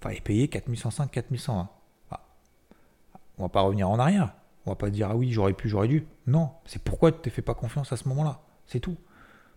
Fallait 0.00 0.22
payer 0.22 0.48
4105, 0.48 1.10
4120. 1.10 1.68
On 3.38 3.42
va 3.42 3.48
pas 3.50 3.60
revenir 3.60 3.90
en 3.90 3.98
arrière. 3.98 4.32
On 4.66 4.70
va 4.70 4.76
pas 4.76 4.90
dire 4.90 5.08
ah 5.10 5.16
oui, 5.16 5.32
j'aurais 5.32 5.52
pu, 5.52 5.68
j'aurais 5.68 5.88
dû. 5.88 6.06
Non, 6.26 6.50
c'est 6.66 6.82
pourquoi 6.82 7.12
tu 7.12 7.18
t'es 7.20 7.30
fait 7.30 7.42
pas 7.42 7.54
confiance 7.54 7.92
à 7.92 7.96
ce 7.96 8.08
moment-là. 8.08 8.40
C'est 8.66 8.80
tout. 8.80 8.96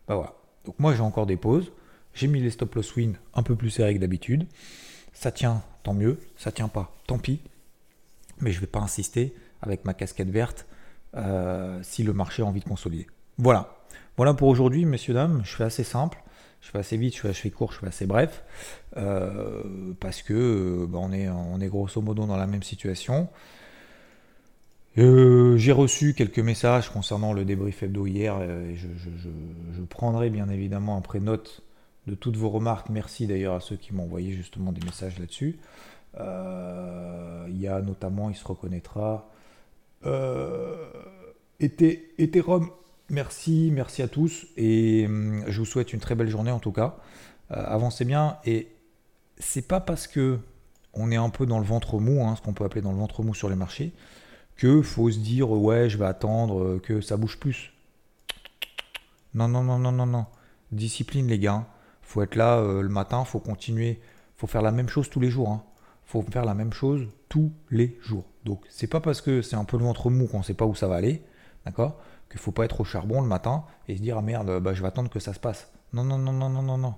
Bah 0.07 0.15
voilà. 0.15 0.35
Donc 0.65 0.79
moi 0.79 0.93
j'ai 0.93 1.01
encore 1.01 1.25
des 1.25 1.37
pauses. 1.37 1.71
J'ai 2.13 2.27
mis 2.27 2.41
les 2.41 2.51
stop 2.51 2.75
loss 2.75 2.95
win 2.95 3.15
un 3.33 3.43
peu 3.43 3.55
plus 3.55 3.69
serrés 3.69 3.95
que 3.95 3.99
d'habitude. 3.99 4.47
Ça 5.13 5.31
tient, 5.31 5.63
tant 5.83 5.93
mieux. 5.93 6.19
Ça 6.37 6.51
tient 6.51 6.67
pas, 6.67 6.91
tant 7.07 7.17
pis. 7.17 7.41
Mais 8.39 8.51
je 8.51 8.59
vais 8.59 8.67
pas 8.67 8.79
insister 8.79 9.33
avec 9.61 9.83
ma 9.85 9.93
casquette 9.93 10.29
verte 10.29 10.65
euh, 11.15 11.79
si 11.83 12.03
le 12.03 12.13
marché 12.13 12.43
a 12.43 12.45
envie 12.45 12.61
de 12.61 12.65
consolider. 12.65 13.07
Voilà. 13.37 13.75
Voilà 14.17 14.33
pour 14.33 14.47
aujourd'hui, 14.47 14.85
messieurs, 14.85 15.13
dames. 15.13 15.41
Je 15.43 15.55
fais 15.55 15.63
assez 15.63 15.83
simple. 15.83 16.23
Je 16.61 16.69
fais 16.69 16.79
assez 16.79 16.97
vite, 16.97 17.15
je 17.15 17.31
fais, 17.31 17.49
court, 17.51 17.71
je 17.71 17.79
fais 17.79 17.87
assez 17.87 18.05
bref. 18.05 18.43
Euh, 18.97 19.93
parce 19.99 20.21
que 20.21 20.33
euh, 20.33 20.87
bah, 20.87 20.99
on, 21.01 21.11
est, 21.11 21.29
on 21.29 21.59
est 21.61 21.67
grosso 21.67 22.01
modo 22.01 22.25
dans 22.25 22.37
la 22.37 22.47
même 22.47 22.63
situation. 22.63 23.29
Euh, 24.99 25.55
j'ai 25.55 25.71
reçu 25.71 26.13
quelques 26.13 26.39
messages 26.39 26.89
concernant 26.89 27.31
le 27.31 27.45
débrief 27.45 27.83
hebdo 27.83 28.05
hier. 28.05 28.41
Et 28.41 28.75
je, 28.75 29.81
prendrai 29.89 30.29
bien 30.29 30.49
évidemment 30.49 30.97
après 30.97 31.19
note 31.19 31.63
de 32.07 32.15
toutes 32.15 32.35
vos 32.35 32.49
remarques. 32.49 32.89
Merci 32.89 33.25
d'ailleurs 33.25 33.55
à 33.55 33.59
ceux 33.61 33.77
qui 33.77 33.93
m'ont 33.93 34.03
envoyé 34.03 34.33
justement 34.33 34.71
des 34.71 34.85
messages 34.85 35.17
là-dessus. 35.17 35.57
Euh, 36.19 37.45
il 37.49 37.59
y 37.59 37.67
a 37.67 37.81
notamment, 37.81 38.29
il 38.29 38.35
se 38.35 38.45
reconnaîtra, 38.45 39.29
euh, 40.05 40.75
Ethereum. 41.59 42.69
Merci, 43.09 43.71
merci 43.73 44.01
à 44.03 44.07
tous 44.07 44.45
et 44.55 45.07
je 45.47 45.59
vous 45.59 45.65
souhaite 45.65 45.93
une 45.93 45.99
très 45.99 46.13
belle 46.13 46.29
journée 46.29 46.51
en 46.51 46.59
tout 46.59 46.71
cas. 46.71 46.97
Avancez 47.49 48.05
bien 48.05 48.37
et 48.45 48.67
c'est 49.39 49.67
pas 49.67 49.79
parce 49.79 50.05
que 50.05 50.37
on 50.93 51.11
est 51.11 51.15
un 51.15 51.29
peu 51.29 51.47
dans 51.47 51.57
le 51.57 51.65
ventre 51.65 51.99
mou, 51.99 52.23
hein, 52.23 52.35
ce 52.35 52.41
qu'on 52.41 52.53
peut 52.53 52.63
appeler 52.63 52.81
dans 52.81 52.91
le 52.91 52.97
ventre 52.97 53.23
mou 53.23 53.33
sur 53.33 53.49
les 53.49 53.55
marchés, 53.55 53.93
que 54.59 54.81
faut 54.81 55.09
se 55.09 55.19
dire 55.19 55.49
ouais 55.49 55.89
je 55.89 55.97
vais 55.97 56.05
attendre 56.05 56.61
euh, 56.61 56.79
que 56.83 56.99
ça 56.99 57.15
bouge 57.15 57.39
plus. 57.39 57.71
Non 59.33 59.47
non 59.47 59.63
non 59.63 59.79
non 59.79 59.93
non 59.93 60.05
non. 60.05 60.25
Discipline 60.73 61.27
les 61.27 61.39
gars. 61.39 61.65
Faut 62.01 62.21
être 62.21 62.35
là 62.35 62.57
euh, 62.57 62.81
le 62.81 62.89
matin, 62.89 63.23
faut 63.23 63.39
continuer, 63.39 64.01
faut 64.35 64.47
faire 64.47 64.61
la 64.61 64.73
même 64.73 64.89
chose 64.89 65.09
tous 65.09 65.21
les 65.21 65.29
jours. 65.29 65.49
Hein. 65.49 65.63
Faut 66.03 66.21
faire 66.23 66.43
la 66.43 66.55
même 66.55 66.73
chose 66.73 67.07
tous 67.29 67.53
les 67.71 67.97
jours. 68.01 68.25
Donc 68.43 68.65
c'est 68.69 68.87
pas 68.87 68.99
parce 68.99 69.21
que 69.21 69.41
c'est 69.41 69.55
un 69.55 69.63
peu 69.63 69.77
le 69.77 69.85
ventre 69.85 70.09
mou 70.09 70.27
qu'on 70.27 70.43
sait 70.43 70.53
pas 70.53 70.65
où 70.65 70.75
ça 70.75 70.89
va 70.89 70.95
aller, 70.95 71.23
d'accord, 71.65 71.97
qu'il 72.29 72.41
faut 72.41 72.51
pas 72.51 72.65
être 72.65 72.81
au 72.81 72.83
charbon 72.83 73.21
le 73.21 73.27
matin 73.27 73.63
et 73.87 73.95
se 73.95 74.01
dire 74.01 74.17
ah 74.17 74.21
merde 74.21 74.59
bah, 74.59 74.73
je 74.73 74.81
vais 74.81 74.89
attendre 74.89 75.09
que 75.09 75.21
ça 75.21 75.33
se 75.33 75.39
passe. 75.39 75.71
Non 75.93 76.03
non 76.03 76.17
non 76.17 76.33
non 76.33 76.49
non 76.49 76.61
non 76.61 76.77
non 76.77 76.95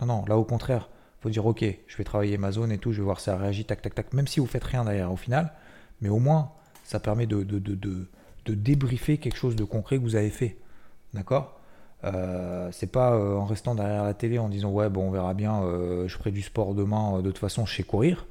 non 0.00 0.06
non 0.06 0.24
là 0.28 0.36
au 0.36 0.44
contraire 0.44 0.88
faut 1.20 1.28
dire 1.28 1.44
ok 1.44 1.64
je 1.88 1.96
vais 1.96 2.04
travailler 2.04 2.38
ma 2.38 2.52
zone 2.52 2.70
et 2.70 2.78
tout, 2.78 2.92
je 2.92 2.98
vais 2.98 3.04
voir 3.04 3.18
si 3.18 3.24
ça 3.24 3.36
réagit 3.36 3.64
tac 3.64 3.82
tac 3.82 3.96
tac 3.96 4.12
même 4.12 4.28
si 4.28 4.38
vous 4.38 4.46
faites 4.46 4.62
rien 4.62 4.84
derrière 4.84 5.12
au 5.12 5.16
final, 5.16 5.52
mais 6.00 6.08
au 6.08 6.20
moins 6.20 6.52
ça 6.84 7.00
permet 7.00 7.26
de, 7.26 7.44
débriefer 8.46 9.18
quelque 9.18 9.36
chose 9.36 9.56
de 9.56 9.64
concret 9.64 9.96
que 9.96 10.02
vous 10.02 10.16
avez 10.16 10.30
fait. 10.30 10.56
D'accord? 11.14 11.60
Euh, 12.04 12.70
C'est 12.72 12.86
pas 12.90 13.14
euh, 13.14 13.36
en 13.36 13.44
restant 13.44 13.74
derrière 13.74 14.04
la 14.04 14.14
télé 14.14 14.38
en 14.38 14.48
disant 14.48 14.70
ouais 14.70 14.88
bon 14.88 15.08
on 15.08 15.10
verra 15.10 15.34
bien, 15.34 15.62
euh, 15.62 16.08
je 16.08 16.16
ferai 16.16 16.30
du 16.30 16.42
sport 16.42 16.74
demain, 16.74 17.20
de 17.20 17.30
toute 17.30 17.38
façon 17.38 17.66
je 17.66 17.74
sais 17.74 17.82
courir. 17.82 18.26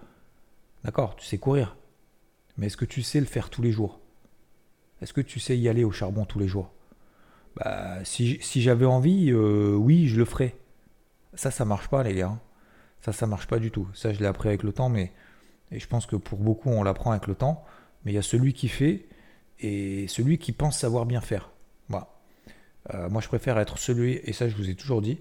D'accord, 0.84 1.16
tu 1.16 1.26
sais 1.26 1.38
courir. 1.38 1.76
Mais 2.58 2.68
est-ce 2.68 2.78
que 2.78 2.86
tu 2.86 3.02
sais 3.02 3.20
le 3.20 3.26
faire 3.26 3.50
tous 3.50 3.62
les 3.62 3.72
jours? 3.72 4.00
Est-ce 5.02 5.14
que 5.14 5.22
tu 5.22 5.40
sais 5.40 5.58
y 5.58 5.70
aller 5.70 5.84
au 5.84 5.92
charbon 5.92 6.26
tous 6.26 6.40
les 6.40 6.48
jours? 6.48 6.72
Bah, 7.56 8.04
si, 8.04 8.40
j'avais 8.42 8.86
envie, 8.86 9.34
oui, 9.34 10.08
je 10.08 10.18
le 10.18 10.26
ferais. 10.26 10.56
Ça, 11.34 11.52
ça 11.52 11.66
marche 11.66 11.88
pas, 11.88 12.04
les 12.04 12.16
gars. 12.16 12.38
Ça, 13.02 13.14
ça 13.14 13.28
marche 13.28 13.48
pas 13.48 13.60
du 13.60 13.72
tout. 13.72 13.88
Ça, 13.94 14.12
je 14.14 14.20
l'ai 14.20 14.26
appris 14.26 14.50
avec 14.50 14.64
le 14.64 14.74
temps, 14.74 14.90
mais 14.90 15.14
je 15.72 15.86
pense 15.88 16.06
que 16.06 16.16
pour 16.16 16.40
beaucoup, 16.40 16.70
on 16.70 16.84
l'apprend 16.84 17.12
avec 17.12 17.28
le 17.28 17.36
temps 17.36 17.64
mais 18.04 18.12
il 18.12 18.16
y 18.16 18.20
a 18.20 18.24
celui 18.24 18.54
qui 18.54 18.68
fait 18.68 19.06
et 19.60 20.08
celui 20.08 20.38
qui 20.38 20.52
pense 20.52 20.78
savoir 20.78 21.06
bien 21.06 21.22
faire. 21.22 21.50
Euh, 22.94 23.10
moi, 23.10 23.22
je 23.22 23.28
préfère 23.28 23.60
être 23.60 23.78
celui, 23.78 24.20
et 24.24 24.34
ça, 24.34 24.50
je 24.50 24.56
vous 24.56 24.70
ai 24.70 24.76
toujours 24.76 25.02
dit, 25.02 25.20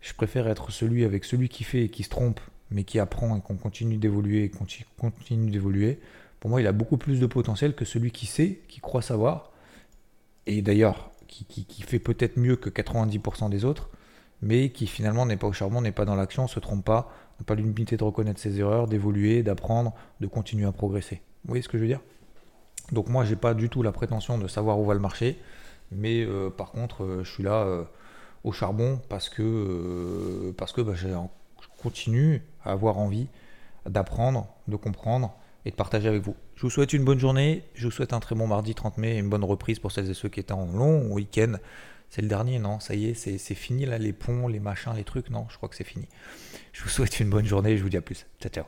je 0.00 0.12
préfère 0.14 0.48
être 0.48 0.70
celui 0.70 1.04
avec 1.04 1.24
celui 1.24 1.48
qui 1.48 1.64
fait 1.64 1.84
et 1.84 1.88
qui 1.88 2.02
se 2.02 2.08
trompe, 2.08 2.40
mais 2.70 2.84
qui 2.84 2.98
apprend 2.98 3.36
et 3.36 3.40
qu'on 3.40 3.56
continue 3.56 3.96
d'évoluer 3.96 4.44
et 4.44 4.52
continue 4.98 5.50
d'évoluer. 5.50 5.98
Pour 6.40 6.50
moi, 6.50 6.60
il 6.60 6.66
a 6.66 6.72
beaucoup 6.72 6.96
plus 6.96 7.20
de 7.20 7.26
potentiel 7.26 7.74
que 7.74 7.84
celui 7.84 8.10
qui 8.10 8.26
sait, 8.26 8.60
qui 8.68 8.80
croit 8.80 9.02
savoir, 9.02 9.52
et 10.46 10.60
d'ailleurs, 10.62 11.10
qui, 11.26 11.64
qui, 11.64 11.82
fait 11.82 11.98
peut-être 11.98 12.36
mieux 12.36 12.54
que 12.54 12.70
90% 12.70 13.48
des 13.48 13.64
autres, 13.64 13.90
mais 14.40 14.70
qui 14.70 14.86
finalement 14.86 15.26
n'est 15.26 15.36
pas 15.36 15.46
au 15.46 15.52
charbon, 15.52 15.80
n'est 15.80 15.90
pas 15.90 16.04
dans 16.04 16.14
l'action, 16.14 16.46
se 16.46 16.60
trompe 16.60 16.84
pas, 16.84 17.12
n'a 17.40 17.44
pas 17.44 17.54
l'unité 17.54 17.96
de 17.96 18.04
reconnaître 18.04 18.38
ses 18.38 18.60
erreurs, 18.60 18.86
d'évoluer, 18.86 19.42
d'apprendre, 19.42 19.94
de 20.20 20.26
continuer 20.26 20.66
à 20.66 20.72
progresser. 20.72 21.22
Vous 21.44 21.48
voyez 21.48 21.62
ce 21.62 21.68
que 21.68 21.78
je 21.78 21.82
veux 21.82 21.88
dire? 21.88 22.00
Donc 22.92 23.08
moi, 23.08 23.24
j'ai 23.24 23.36
pas 23.36 23.54
du 23.54 23.68
tout 23.68 23.82
la 23.82 23.92
prétention 23.92 24.38
de 24.38 24.46
savoir 24.48 24.78
où 24.78 24.84
va 24.84 24.94
le 24.94 25.00
marché, 25.00 25.38
mais 25.90 26.24
euh, 26.24 26.50
par 26.50 26.70
contre, 26.70 27.04
euh, 27.04 27.24
je 27.24 27.30
suis 27.30 27.42
là 27.42 27.62
euh, 27.64 27.84
au 28.42 28.52
charbon 28.52 29.00
parce 29.08 29.28
que, 29.28 30.52
parce 30.56 30.72
que 30.72 30.80
bah, 30.80 30.94
je 30.94 31.08
continue 31.82 32.42
à 32.64 32.72
avoir 32.72 32.98
envie 32.98 33.28
d'apprendre, 33.86 34.48
de 34.68 34.76
comprendre 34.76 35.34
et 35.64 35.70
de 35.70 35.76
partager 35.76 36.08
avec 36.08 36.22
vous. 36.22 36.34
Je 36.56 36.62
vous 36.62 36.70
souhaite 36.70 36.92
une 36.92 37.04
bonne 37.04 37.18
journée, 37.18 37.64
je 37.74 37.86
vous 37.86 37.90
souhaite 37.90 38.12
un 38.12 38.20
très 38.20 38.34
bon 38.34 38.46
mardi 38.46 38.74
30 38.74 38.98
mai 38.98 39.16
et 39.16 39.18
une 39.18 39.28
bonne 39.28 39.44
reprise 39.44 39.78
pour 39.78 39.92
celles 39.92 40.10
et 40.10 40.14
ceux 40.14 40.28
qui 40.28 40.40
étaient 40.40 40.52
en 40.52 40.66
long 40.66 41.10
week-end. 41.12 41.54
C'est 42.10 42.22
le 42.22 42.28
dernier, 42.28 42.58
non? 42.58 42.78
Ça 42.80 42.94
y 42.94 43.06
est, 43.06 43.14
c'est 43.14 43.54
fini 43.54 43.86
là, 43.86 43.98
les 43.98 44.12
ponts, 44.12 44.46
les 44.46 44.60
machins, 44.60 44.92
les 44.94 45.04
trucs, 45.04 45.30
non 45.30 45.46
Je 45.48 45.56
crois 45.56 45.68
que 45.68 45.74
c'est 45.74 45.84
fini. 45.84 46.06
Je 46.72 46.82
vous 46.82 46.88
souhaite 46.88 47.18
une 47.18 47.28
bonne 47.28 47.46
journée 47.46 47.72
et 47.72 47.76
je 47.76 47.82
vous 47.82 47.88
dis 47.88 47.96
à 47.96 48.02
plus. 48.02 48.26
Ciao, 48.40 48.52
ciao. 48.52 48.64